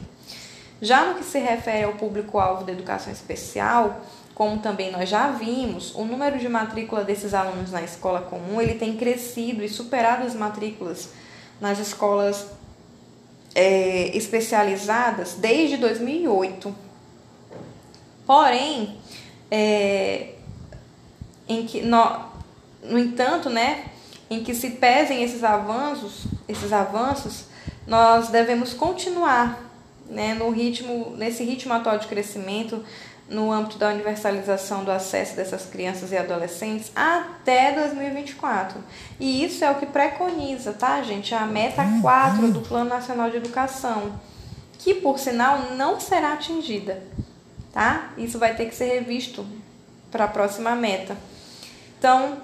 Já 0.81 1.07
no 1.07 1.15
que 1.15 1.25
se 1.25 1.39
refere 1.39 1.85
ao 1.85 1.95
público-alvo 1.95 2.65
da 2.65 2.73
educação 2.73 3.13
especial, 3.13 4.01
como 4.35 4.59
também 4.59 4.91
nós 4.91 5.09
já 5.09 5.31
vimos, 5.31 5.95
o 5.95 6.05
número 6.05 6.39
de 6.39 6.49
matrícula 6.49 7.05
desses 7.05 7.35
alunos 7.35 7.71
na 7.71 7.83
escola 7.83 8.21
comum 8.21 8.61
ele 8.61 8.75
tem 8.75 8.97
crescido 8.97 9.63
e 9.63 9.69
superado 9.69 10.27
as 10.27 10.35
matrículas 10.35 11.11
nas 11.61 11.79
escolas 11.79 12.47
é, 13.55 14.17
especializadas 14.17 15.35
desde 15.35 15.77
2008. 15.77 16.75
Porém, 18.27 18.97
é, 19.51 20.31
em 21.49 21.65
que 21.65 21.83
no, 21.83 22.21
no 22.83 22.99
entanto, 22.99 23.49
né, 23.49 23.85
em 24.29 24.43
que 24.43 24.55
se 24.55 24.71
pesem 24.71 25.23
esses 25.23 25.45
avanços, 25.45 26.25
esses 26.49 26.73
avanços, 26.73 27.45
nós 27.87 28.29
devemos 28.29 28.73
continuar 28.75 29.63
né, 30.09 30.35
no 30.35 30.51
ritmo, 30.51 31.15
nesse 31.17 31.45
ritmo 31.45 31.73
atual 31.73 31.99
de 31.99 32.07
crescimento, 32.07 32.85
no 33.29 33.51
âmbito 33.51 33.79
da 33.79 33.89
universalização 33.89 34.85
do 34.85 34.91
acesso 34.91 35.35
dessas 35.35 35.65
crianças 35.67 36.13
e 36.13 36.17
adolescentes 36.17 36.93
até 36.95 37.73
2024. 37.73 38.79
E 39.19 39.45
isso 39.45 39.65
é 39.65 39.71
o 39.71 39.77
que 39.77 39.87
preconiza, 39.87 40.73
tá, 40.73 41.03
gente? 41.03 41.35
A 41.35 41.47
meta 41.47 41.83
4 42.03 42.53
do 42.53 42.61
Plano 42.61 42.91
Nacional 42.91 43.31
de 43.31 43.39
Educação, 43.39 44.21
que 44.79 44.95
por 44.95 45.19
sinal 45.19 45.73
não 45.77 45.99
será 45.99 46.35
atingida, 46.35 47.03
tá? 47.73 48.11
Isso 48.19 48.39
vai 48.39 48.55
ter 48.55 48.67
que 48.67 48.75
ser 48.75 49.01
revisto 49.01 49.47
para 50.11 50.25
a 50.25 50.29
próxima 50.29 50.75
meta. 50.75 51.17
Então, 51.99 52.39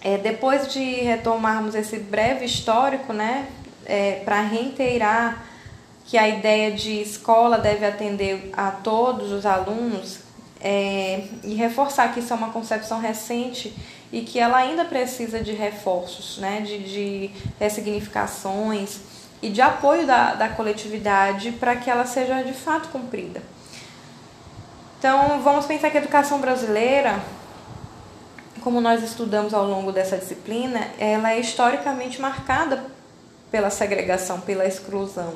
é, 0.00 0.18
depois 0.18 0.72
de 0.72 0.82
retomarmos 0.82 1.74
esse 1.74 1.98
breve 1.98 2.44
histórico, 2.44 3.12
né, 3.12 3.48
é, 3.84 4.20
para 4.24 4.40
reiterar 4.42 5.44
que 6.06 6.16
a 6.16 6.28
ideia 6.28 6.72
de 6.72 7.02
escola 7.02 7.58
deve 7.58 7.84
atender 7.84 8.50
a 8.56 8.70
todos 8.70 9.32
os 9.32 9.44
alunos 9.44 10.20
é, 10.60 11.24
e 11.44 11.54
reforçar 11.54 12.14
que 12.14 12.20
isso 12.20 12.32
é 12.32 12.36
uma 12.36 12.50
concepção 12.50 13.00
recente 13.00 13.74
e 14.12 14.22
que 14.22 14.38
ela 14.38 14.56
ainda 14.56 14.84
precisa 14.84 15.40
de 15.40 15.52
reforços, 15.52 16.38
né, 16.38 16.60
de, 16.60 16.78
de 16.78 17.30
ressignificações 17.58 19.00
e 19.42 19.50
de 19.50 19.60
apoio 19.60 20.06
da, 20.06 20.34
da 20.34 20.48
coletividade 20.48 21.52
para 21.52 21.76
que 21.76 21.90
ela 21.90 22.06
seja 22.06 22.42
de 22.42 22.52
fato 22.52 22.88
cumprida. 22.88 23.42
Então, 24.98 25.40
vamos 25.42 25.66
pensar 25.66 25.90
que 25.90 25.98
a 25.98 26.00
educação 26.00 26.40
brasileira 26.40 27.20
como 28.66 28.80
nós 28.80 29.00
estudamos 29.00 29.54
ao 29.54 29.64
longo 29.64 29.92
dessa 29.92 30.18
disciplina, 30.18 30.88
ela 30.98 31.30
é 31.30 31.38
historicamente 31.38 32.20
marcada 32.20 32.84
pela 33.48 33.70
segregação, 33.70 34.40
pela 34.40 34.66
exclusão. 34.66 35.34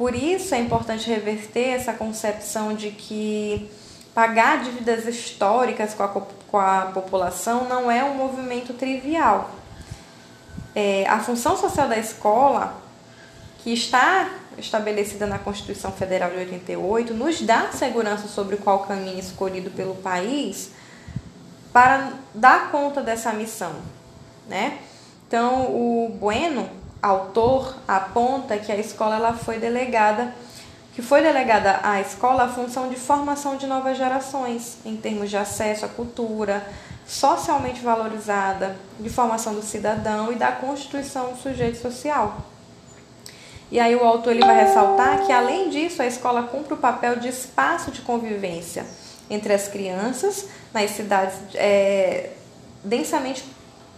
Por 0.00 0.14
isso 0.14 0.54
é 0.54 0.58
importante 0.58 1.10
reverter 1.10 1.74
essa 1.74 1.92
concepção 1.92 2.72
de 2.72 2.90
que 2.90 3.70
pagar 4.14 4.64
dívidas 4.64 5.04
históricas 5.04 5.92
com 5.92 6.02
a, 6.02 6.08
com 6.08 6.58
a 6.58 6.90
população 6.94 7.68
não 7.68 7.90
é 7.90 8.02
um 8.02 8.14
movimento 8.14 8.72
trivial. 8.72 9.50
É, 10.74 11.06
a 11.06 11.20
função 11.20 11.54
social 11.54 11.86
da 11.86 11.98
escola, 11.98 12.80
que 13.58 13.74
está 13.74 14.30
estabelecida 14.56 15.26
na 15.26 15.38
Constituição 15.38 15.92
Federal 15.92 16.30
de 16.30 16.38
88, 16.38 17.12
nos 17.12 17.42
dá 17.42 17.70
segurança 17.70 18.26
sobre 18.26 18.56
qual 18.56 18.86
caminho 18.86 19.20
escolhido 19.20 19.70
pelo 19.70 19.96
país 19.96 20.70
para 21.74 22.14
dar 22.34 22.70
conta 22.70 23.02
dessa 23.02 23.34
missão, 23.34 23.74
né? 24.48 24.78
Então, 25.28 25.64
o 25.66 26.08
Bueno, 26.18 26.70
autor, 27.02 27.74
aponta 27.86 28.58
que 28.58 28.70
a 28.70 28.76
escola 28.76 29.16
ela 29.16 29.32
foi 29.32 29.58
delegada, 29.58 30.34
que 30.94 31.02
foi 31.02 31.22
delegada 31.22 31.80
à 31.82 32.00
escola 32.00 32.44
a 32.44 32.48
função 32.48 32.88
de 32.88 32.96
formação 32.96 33.56
de 33.56 33.66
novas 33.66 33.96
gerações, 33.96 34.78
em 34.84 34.96
termos 34.96 35.30
de 35.30 35.36
acesso 35.36 35.84
à 35.84 35.88
cultura, 35.88 36.66
socialmente 37.06 37.80
valorizada, 37.80 38.76
de 38.98 39.08
formação 39.08 39.54
do 39.54 39.62
cidadão 39.62 40.32
e 40.32 40.36
da 40.36 40.52
constituição 40.52 41.32
do 41.32 41.38
sujeito 41.38 41.78
social. 41.78 42.36
E 43.70 43.78
aí 43.78 43.94
o 43.94 44.04
autor 44.04 44.32
ele 44.32 44.44
vai 44.44 44.64
ressaltar 44.64 45.24
que, 45.24 45.32
além 45.32 45.70
disso, 45.70 46.02
a 46.02 46.06
escola 46.06 46.42
cumpre 46.42 46.74
o 46.74 46.76
papel 46.76 47.16
de 47.16 47.28
espaço 47.28 47.90
de 47.92 48.00
convivência 48.00 48.84
entre 49.28 49.52
as 49.52 49.68
crianças 49.68 50.46
nas 50.74 50.90
cidades 50.90 51.36
é, 51.54 52.30
densamente 52.82 53.44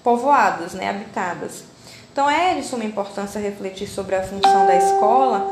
povoadas, 0.05 0.75
né, 0.75 0.91
habitadas. 0.91 1.65
Então 2.13 2.29
é 2.29 2.55
de 2.55 2.63
suma 2.63 2.85
importância 2.85 3.41
refletir 3.41 3.89
sobre 3.89 4.15
a 4.15 4.23
função 4.23 4.67
da 4.67 4.77
escola, 4.77 5.51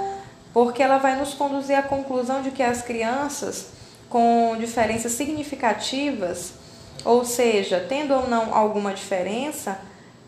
porque 0.52 0.82
ela 0.82 0.98
vai 0.98 1.16
nos 1.16 1.32
conduzir 1.32 1.76
à 1.76 1.82
conclusão 1.82 2.42
de 2.42 2.50
que 2.50 2.62
as 2.62 2.82
crianças 2.82 3.68
com 4.10 4.56
diferenças 4.58 5.12
significativas, 5.12 6.52
ou 7.04 7.24
seja, 7.24 7.86
tendo 7.88 8.12
ou 8.12 8.28
não 8.28 8.54
alguma 8.54 8.92
diferença, 8.92 9.78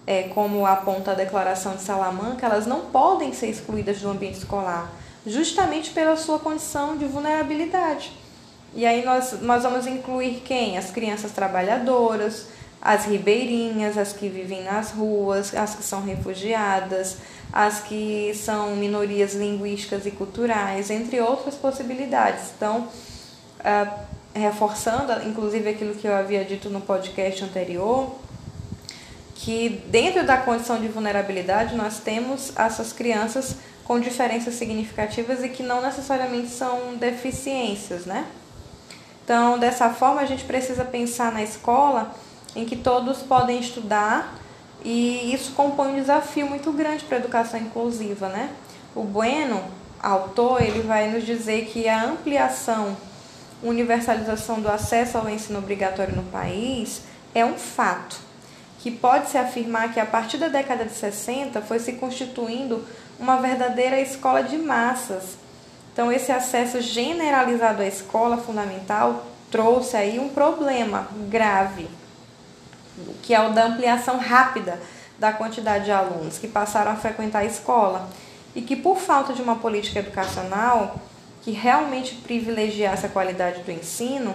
é, 0.06 0.24
como 0.24 0.64
aponta 0.64 1.10
a 1.10 1.14
Declaração 1.14 1.76
de 1.76 1.82
Salamanca, 1.82 2.46
elas 2.46 2.66
não 2.66 2.82
podem 2.86 3.32
ser 3.32 3.48
excluídas 3.48 4.00
do 4.00 4.08
ambiente 4.08 4.38
escolar, 4.38 4.90
justamente 5.26 5.90
pela 5.90 6.16
sua 6.16 6.38
condição 6.38 6.96
de 6.96 7.04
vulnerabilidade. 7.04 8.12
E 8.74 8.86
aí 8.86 9.04
nós, 9.04 9.40
nós 9.42 9.64
vamos 9.64 9.86
incluir 9.86 10.42
quem? 10.44 10.78
As 10.78 10.90
crianças 10.90 11.30
trabalhadoras, 11.32 12.46
as 12.82 13.04
ribeirinhas, 13.04 13.96
as 13.96 14.12
que 14.12 14.28
vivem 14.28 14.64
nas 14.64 14.90
ruas, 14.90 15.54
as 15.54 15.76
que 15.76 15.84
são 15.84 16.02
refugiadas, 16.02 17.18
as 17.52 17.80
que 17.80 18.32
são 18.34 18.74
minorias 18.74 19.34
linguísticas 19.34 20.04
e 20.04 20.10
culturais, 20.10 20.90
entre 20.90 21.20
outras 21.20 21.54
possibilidades. 21.54 22.50
Então, 22.56 22.88
uh, 23.60 24.00
reforçando, 24.34 25.12
inclusive 25.28 25.70
aquilo 25.70 25.94
que 25.94 26.08
eu 26.08 26.14
havia 26.14 26.44
dito 26.44 26.68
no 26.68 26.80
podcast 26.80 27.44
anterior, 27.44 28.16
que 29.36 29.80
dentro 29.86 30.26
da 30.26 30.38
condição 30.38 30.80
de 30.80 30.88
vulnerabilidade 30.88 31.76
nós 31.76 32.00
temos 32.00 32.52
essas 32.56 32.92
crianças 32.92 33.56
com 33.84 34.00
diferenças 34.00 34.54
significativas 34.54 35.44
e 35.44 35.48
que 35.48 35.62
não 35.62 35.80
necessariamente 35.80 36.48
são 36.48 36.96
deficiências, 36.96 38.06
né? 38.06 38.26
Então, 39.24 39.56
dessa 39.56 39.90
forma, 39.90 40.20
a 40.20 40.26
gente 40.26 40.44
precisa 40.44 40.84
pensar 40.84 41.30
na 41.32 41.42
escola 41.42 42.12
em 42.54 42.64
que 42.64 42.76
todos 42.76 43.18
podem 43.18 43.58
estudar 43.58 44.34
e 44.84 45.32
isso 45.32 45.52
compõe 45.52 45.92
um 45.92 45.96
desafio 45.96 46.46
muito 46.46 46.72
grande 46.72 47.04
para 47.04 47.16
a 47.16 47.20
educação 47.20 47.60
inclusiva, 47.60 48.28
né? 48.28 48.50
O 48.94 49.02
Bueno, 49.04 49.62
autor, 50.02 50.60
ele 50.60 50.82
vai 50.82 51.10
nos 51.10 51.24
dizer 51.24 51.66
que 51.66 51.88
a 51.88 52.04
ampliação, 52.04 52.96
universalização 53.62 54.60
do 54.60 54.68
acesso 54.68 55.18
ao 55.18 55.28
ensino 55.28 55.58
obrigatório 55.58 56.16
no 56.16 56.24
país 56.24 57.02
é 57.34 57.44
um 57.44 57.54
fato, 57.54 58.16
que 58.80 58.90
pode-se 58.90 59.38
afirmar 59.38 59.92
que 59.92 60.00
a 60.00 60.06
partir 60.06 60.38
da 60.38 60.48
década 60.48 60.84
de 60.84 60.92
60 60.92 61.62
foi 61.62 61.78
se 61.78 61.92
constituindo 61.92 62.84
uma 63.18 63.36
verdadeira 63.36 64.00
escola 64.00 64.42
de 64.42 64.58
massas, 64.58 65.36
então, 65.92 66.10
esse 66.10 66.32
acesso 66.32 66.80
generalizado 66.80 67.82
à 67.82 67.86
escola 67.86 68.38
fundamental 68.38 69.26
trouxe 69.50 69.94
aí 69.96 70.18
um 70.18 70.30
problema 70.30 71.06
grave, 71.28 71.86
que 73.22 73.34
é 73.34 73.40
o 73.40 73.52
da 73.52 73.66
ampliação 73.66 74.18
rápida 74.18 74.78
da 75.18 75.32
quantidade 75.32 75.84
de 75.84 75.92
alunos 75.92 76.38
que 76.38 76.48
passaram 76.48 76.92
a 76.92 76.96
frequentar 76.96 77.40
a 77.40 77.44
escola 77.44 78.08
e 78.54 78.60
que, 78.60 78.76
por 78.76 78.98
falta 78.98 79.32
de 79.32 79.40
uma 79.40 79.56
política 79.56 80.00
educacional 80.00 80.96
que 81.42 81.50
realmente 81.50 82.14
privilegiasse 82.16 83.06
a 83.06 83.08
qualidade 83.08 83.62
do 83.62 83.70
ensino, 83.70 84.34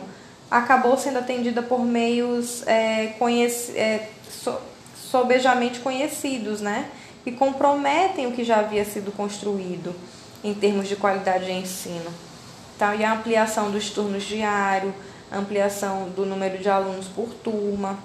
acabou 0.50 0.98
sendo 0.98 1.20
atendida 1.20 1.62
por 1.62 1.84
meios 1.84 2.66
é, 2.68 3.16
conheci, 3.20 3.78
é, 3.78 4.10
so, 4.30 4.58
sobejamente 4.96 5.80
conhecidos, 5.80 6.62
né? 6.62 6.90
Que 7.24 7.32
comprometem 7.32 8.28
o 8.28 8.32
que 8.32 8.44
já 8.44 8.60
havia 8.60 8.84
sido 8.86 9.12
construído 9.12 9.96
em 10.44 10.54
termos 10.54 10.88
de 10.88 10.96
qualidade 10.96 11.46
de 11.46 11.52
ensino. 11.52 12.12
Então, 12.76 12.94
e 12.94 13.04
a 13.04 13.14
ampliação 13.14 13.72
dos 13.72 13.90
turnos 13.90 14.24
diários, 14.24 14.94
ampliação 15.32 16.10
do 16.10 16.26
número 16.26 16.58
de 16.58 16.70
alunos 16.70 17.08
por 17.08 17.34
turma. 17.34 17.98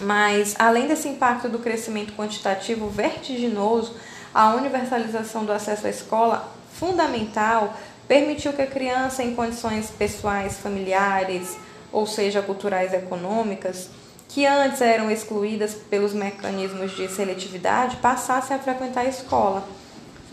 Mas, 0.00 0.54
além 0.58 0.86
desse 0.86 1.08
impacto 1.08 1.48
do 1.48 1.58
crescimento 1.58 2.12
quantitativo 2.14 2.88
vertiginoso, 2.88 3.94
a 4.32 4.54
universalização 4.54 5.44
do 5.44 5.52
acesso 5.52 5.86
à 5.86 5.90
escola 5.90 6.52
fundamental 6.72 7.74
permitiu 8.08 8.52
que 8.52 8.62
a 8.62 8.66
criança, 8.66 9.22
em 9.22 9.34
condições 9.34 9.90
pessoais, 9.90 10.58
familiares, 10.58 11.56
ou 11.92 12.06
seja, 12.06 12.42
culturais 12.42 12.92
e 12.92 12.96
econômicas, 12.96 13.88
que 14.28 14.44
antes 14.44 14.80
eram 14.80 15.10
excluídas 15.10 15.74
pelos 15.74 16.12
mecanismos 16.12 16.96
de 16.96 17.08
seletividade, 17.08 17.96
passassem 17.96 18.56
a 18.56 18.58
frequentar 18.58 19.02
a 19.02 19.08
escola 19.08 19.64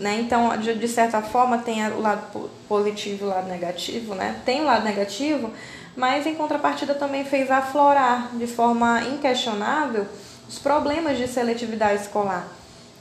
né? 0.01 0.20
Então, 0.20 0.57
de, 0.57 0.88
certa 0.88 1.22
forma, 1.22 1.59
tem 1.59 1.86
o 1.91 2.01
lado 2.01 2.49
positivo 2.68 3.26
e 3.26 3.28
o 3.28 3.30
lado 3.30 3.47
negativo, 3.47 4.16
né? 4.16 4.41
Tem 4.43 4.62
o 4.62 4.64
lado 4.66 4.84
negativo, 4.84 5.51
mas 5.95 6.25
em 6.25 6.35
contrapartida 6.35 6.93
também 6.93 7.25
fez 7.25 7.51
aflorar 7.51 8.29
de 8.33 8.47
forma 8.47 9.01
inquestionável 9.03 10.07
os 10.47 10.59
problemas 10.59 11.17
de 11.17 11.27
seletividade 11.27 12.01
escolar. 12.01 12.47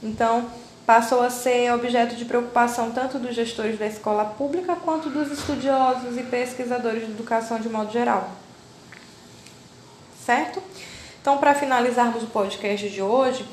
Então, 0.01 0.49
passou 0.85 1.21
a 1.21 1.29
ser 1.29 1.71
objeto 1.73 2.15
de 2.15 2.25
preocupação 2.25 2.91
tanto 2.91 3.19
dos 3.19 3.35
gestores 3.35 3.77
da 3.77 3.85
escola 3.85 4.25
pública 4.25 4.75
quanto 4.75 5.09
dos 5.09 5.31
estudiosos 5.31 6.17
e 6.17 6.23
pesquisadores 6.23 7.05
de 7.05 7.11
educação 7.11 7.59
de 7.59 7.69
modo 7.69 7.91
geral. 7.91 8.29
Certo? 10.25 10.61
Então, 11.21 11.37
para 11.37 11.53
finalizarmos 11.53 12.23
o 12.23 12.27
podcast 12.27 12.89
de 12.89 13.01
hoje, 13.01 13.45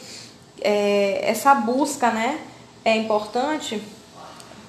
é, 0.61 1.21
essa 1.31 1.55
busca, 1.55 2.11
né? 2.11 2.41
é 2.89 2.97
importante 2.97 3.83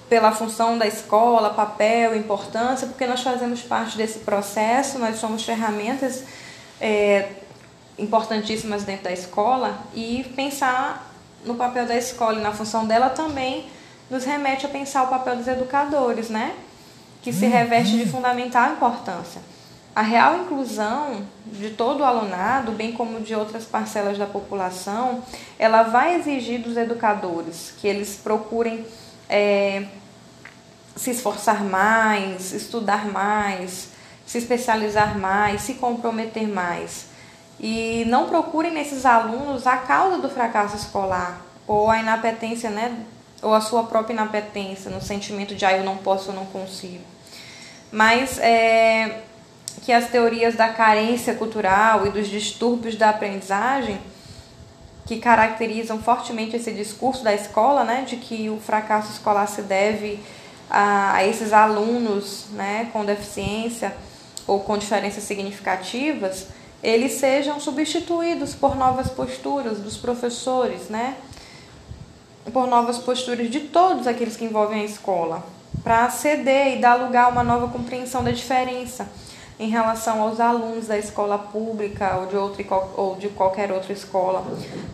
pela 0.09 0.31
função 0.31 0.77
da 0.77 0.87
escola, 0.87 1.51
papel, 1.51 2.15
importância, 2.17 2.87
porque 2.87 3.05
nós 3.05 3.21
fazemos 3.21 3.61
parte 3.61 3.95
desse 3.95 4.19
processo, 4.19 4.97
nós 4.97 5.17
somos 5.17 5.43
ferramentas 5.43 6.23
é, 6.81 7.29
importantíssimas 7.97 8.83
dentro 8.83 9.03
da 9.03 9.11
escola 9.11 9.77
e 9.93 10.23
pensar 10.35 11.13
no 11.45 11.55
papel 11.55 11.85
da 11.85 11.95
escola 11.95 12.39
e 12.39 12.41
na 12.41 12.51
função 12.51 12.87
dela 12.87 13.09
também 13.09 13.67
nos 14.09 14.25
remete 14.25 14.65
a 14.65 14.69
pensar 14.69 15.03
o 15.03 15.07
papel 15.07 15.35
dos 15.35 15.47
educadores, 15.47 16.29
né? 16.29 16.55
Que 17.21 17.31
se 17.31 17.45
reveste 17.45 17.97
de 17.97 18.09
fundamental 18.09 18.71
importância. 18.71 19.41
A 19.95 20.01
real 20.01 20.37
inclusão 20.37 21.23
de 21.45 21.71
todo 21.71 21.99
o 21.99 22.03
alunado, 22.03 22.71
bem 22.71 22.93
como 22.93 23.19
de 23.19 23.35
outras 23.35 23.65
parcelas 23.65 24.17
da 24.17 24.25
população, 24.25 25.21
ela 25.59 25.83
vai 25.83 26.15
exigir 26.15 26.61
dos 26.61 26.77
educadores 26.77 27.73
que 27.79 27.87
eles 27.87 28.15
procurem 28.15 28.85
é, 29.29 29.85
se 30.99 31.11
esforçar 31.11 31.63
mais, 31.63 32.51
estudar 32.51 33.07
mais, 33.07 33.87
se 34.25 34.37
especializar 34.37 35.17
mais, 35.17 35.61
se 35.61 35.75
comprometer 35.75 36.45
mais. 36.45 37.05
E 37.57 38.03
não 38.07 38.27
procurem 38.27 38.73
nesses 38.73 39.05
alunos 39.05 39.65
a 39.65 39.77
causa 39.77 40.17
do 40.17 40.29
fracasso 40.29 40.75
escolar 40.75 41.41
ou 41.65 41.89
a 41.89 41.99
inapetência, 41.99 42.69
né? 42.69 42.97
Ou 43.41 43.53
a 43.53 43.61
sua 43.61 43.83
própria 43.83 44.13
inapetência, 44.13 44.91
no 44.91 45.01
sentimento 45.01 45.55
de 45.55 45.63
ah, 45.63 45.71
eu 45.71 45.85
não 45.85 45.95
posso, 45.95 46.31
eu 46.31 46.35
não 46.35 46.45
consigo. 46.45 47.03
Mas 47.89 48.37
é, 48.37 49.21
que 49.81 49.93
as 49.93 50.09
teorias 50.09 50.55
da 50.55 50.67
carência 50.67 51.33
cultural 51.33 52.05
e 52.07 52.09
dos 52.09 52.27
distúrbios 52.27 52.97
da 52.97 53.09
aprendizagem 53.09 54.01
que 55.05 55.17
caracterizam 55.17 55.97
fortemente 56.03 56.57
esse 56.57 56.73
discurso 56.73 57.23
da 57.23 57.33
escola, 57.33 57.85
né, 57.85 58.03
de 58.05 58.17
que 58.17 58.49
o 58.49 58.59
fracasso 58.59 59.13
escolar 59.13 59.47
se 59.47 59.61
deve 59.61 60.19
a, 60.69 61.15
a 61.15 61.25
esses 61.25 61.51
alunos, 61.51 62.45
né, 62.51 62.89
com 62.93 63.03
deficiência 63.03 63.95
ou 64.45 64.59
com 64.59 64.77
diferenças 64.77 65.23
significativas, 65.23 66.47
eles 66.81 67.13
sejam 67.13 67.59
substituídos 67.59 68.55
por 68.55 68.75
novas 68.75 69.09
posturas 69.09 69.79
dos 69.79 69.97
professores, 69.97 70.89
né, 70.89 71.15
por 72.53 72.67
novas 72.67 72.97
posturas 72.97 73.49
de 73.49 73.61
todos 73.61 74.07
aqueles 74.07 74.35
que 74.35 74.45
envolvem 74.45 74.81
a 74.81 74.85
escola, 74.85 75.43
para 75.83 76.09
ceder 76.09 76.77
e 76.77 76.81
dar 76.81 76.95
lugar 76.95 77.25
a 77.25 77.29
uma 77.29 77.43
nova 77.43 77.67
compreensão 77.67 78.23
da 78.23 78.31
diferença 78.31 79.07
em 79.59 79.67
relação 79.67 80.21
aos 80.21 80.39
alunos 80.39 80.87
da 80.87 80.97
escola 80.97 81.37
pública 81.37 82.15
ou 82.15 82.27
de, 82.27 82.37
outra, 82.37 82.65
ou 82.95 83.15
de 83.17 83.27
qualquer 83.27 83.69
outra 83.73 83.91
escola, 83.91 84.45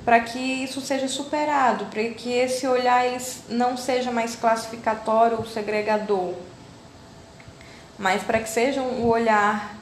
para 0.03 0.19
que 0.21 0.39
isso 0.39 0.81
seja 0.81 1.07
superado, 1.07 1.85
para 1.85 2.03
que 2.09 2.33
esse 2.33 2.65
olhar 2.65 3.05
ele 3.05 3.23
não 3.47 3.77
seja 3.77 4.11
mais 4.11 4.35
classificatório 4.35 5.37
ou 5.37 5.45
segregador, 5.45 6.33
mas 7.99 8.23
para 8.23 8.39
que 8.39 8.49
seja 8.49 8.81
um 8.81 9.05
olhar 9.05 9.77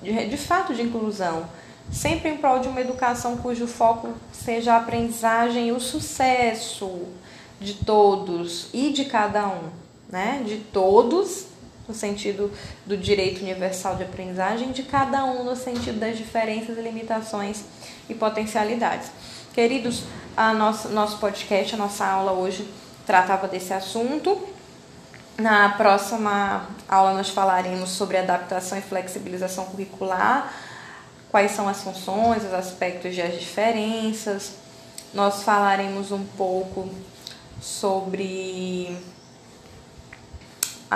de, 0.00 0.28
de 0.28 0.36
fato 0.36 0.72
de 0.72 0.82
inclusão, 0.82 1.46
sempre 1.90 2.30
em 2.30 2.36
prol 2.36 2.60
de 2.60 2.68
uma 2.68 2.80
educação 2.80 3.36
cujo 3.38 3.66
foco 3.66 4.14
seja 4.32 4.74
a 4.74 4.76
aprendizagem 4.76 5.68
e 5.68 5.72
o 5.72 5.80
sucesso 5.80 7.02
de 7.60 7.74
todos 7.74 8.68
e 8.72 8.90
de 8.90 9.06
cada 9.06 9.48
um, 9.48 9.70
né? 10.08 10.42
De 10.46 10.58
todos 10.58 11.46
no 11.86 11.94
sentido 11.94 12.50
do 12.86 12.96
direito 12.96 13.42
universal 13.42 13.96
de 13.96 14.04
aprendizagem, 14.04 14.72
de 14.72 14.82
cada 14.82 15.24
um 15.24 15.44
no 15.44 15.54
sentido 15.54 15.98
das 15.98 16.16
diferenças, 16.16 16.78
limitações 16.78 17.64
e 18.08 18.14
potencialidades. 18.14 19.10
Queridos, 19.52 20.04
a 20.36 20.52
nosso, 20.52 20.88
nosso 20.88 21.18
podcast, 21.18 21.74
a 21.74 21.78
nossa 21.78 22.06
aula 22.06 22.32
hoje 22.32 22.68
tratava 23.06 23.46
desse 23.46 23.72
assunto. 23.72 24.48
Na 25.36 25.70
próxima 25.70 26.66
aula 26.88 27.12
nós 27.12 27.28
falaremos 27.28 27.90
sobre 27.90 28.16
adaptação 28.16 28.78
e 28.78 28.80
flexibilização 28.80 29.64
curricular, 29.66 30.52
quais 31.30 31.52
são 31.52 31.68
as 31.68 31.82
funções, 31.82 32.44
os 32.44 32.52
aspectos 32.54 33.16
e 33.16 33.20
as 33.20 33.38
diferenças. 33.38 34.52
Nós 35.12 35.42
falaremos 35.42 36.10
um 36.10 36.24
pouco 36.24 36.88
sobre 37.60 38.96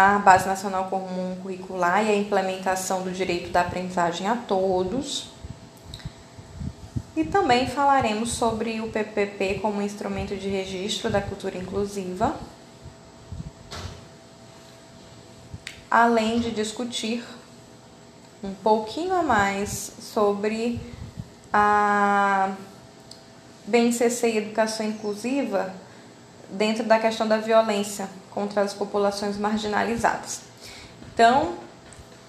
a 0.00 0.16
Base 0.16 0.46
Nacional 0.46 0.84
Comum 0.84 1.34
Curricular 1.42 2.06
e 2.06 2.10
a 2.10 2.14
implementação 2.14 3.02
do 3.02 3.10
direito 3.10 3.50
da 3.50 3.62
aprendizagem 3.62 4.28
a 4.28 4.36
todos. 4.36 5.30
E 7.16 7.24
também 7.24 7.66
falaremos 7.66 8.30
sobre 8.30 8.80
o 8.80 8.90
PPP 8.90 9.58
como 9.60 9.82
instrumento 9.82 10.36
de 10.36 10.48
registro 10.48 11.10
da 11.10 11.20
cultura 11.20 11.58
inclusiva, 11.58 12.36
além 15.90 16.38
de 16.38 16.52
discutir 16.52 17.24
um 18.40 18.54
pouquinho 18.54 19.14
a 19.14 19.22
mais 19.24 19.94
sobre 19.98 20.80
a 21.52 22.52
BNCC 23.66 24.30
e 24.30 24.36
Educação 24.38 24.86
Inclusiva 24.86 25.74
dentro 26.50 26.84
da 26.84 26.98
questão 26.98 27.26
da 27.26 27.38
violência 27.38 28.08
contra 28.30 28.62
as 28.62 28.72
populações 28.74 29.36
marginalizadas. 29.36 30.42
Então, 31.12 31.54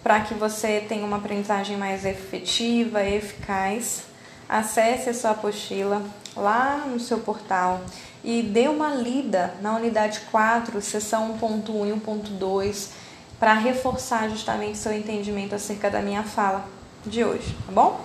para 0.04 0.22
que 0.22 0.34
você 0.34 0.84
tenha 0.88 1.06
uma 1.06 1.18
aprendizagem 1.18 1.78
mais 1.78 2.06
efetiva 2.06 3.04
e 3.04 3.18
eficaz, 3.18 4.04
acesse 4.48 5.10
a 5.10 5.14
sua 5.14 5.32
apostila 5.32 6.02
lá 6.36 6.86
no 6.88 7.00
seu 7.00 7.20
portal 7.20 7.82
e 8.24 8.42
dê 8.42 8.68
uma 8.68 8.90
lida 8.96 9.54
na 9.62 9.76
unidade 9.76 10.22
4, 10.32 10.82
seção 10.82 11.38
1.1 11.40 11.88
e 11.88 12.00
1.2, 12.00 12.88
para 13.40 13.54
reforçar 13.54 14.30
justamente 14.30 14.78
seu 14.78 14.94
entendimento 14.94 15.56
acerca 15.56 15.90
da 15.90 16.02
minha 16.02 16.24
fala 16.24 16.66
de 17.06 17.24
hoje, 17.24 17.56
tá 17.66 17.72
bom? 17.72 18.02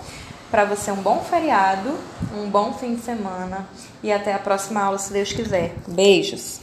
Para 0.50 0.64
você 0.64 0.90
um 0.90 1.02
bom 1.02 1.20
feriado, 1.20 1.90
um 2.36 2.48
bom 2.48 2.72
fim 2.74 2.94
de 2.94 3.02
semana 3.02 3.66
e 4.02 4.12
até 4.12 4.32
a 4.32 4.38
próxima 4.38 4.82
aula, 4.82 4.98
se 4.98 5.12
Deus 5.12 5.32
quiser. 5.32 5.74
Beijos! 5.88 6.52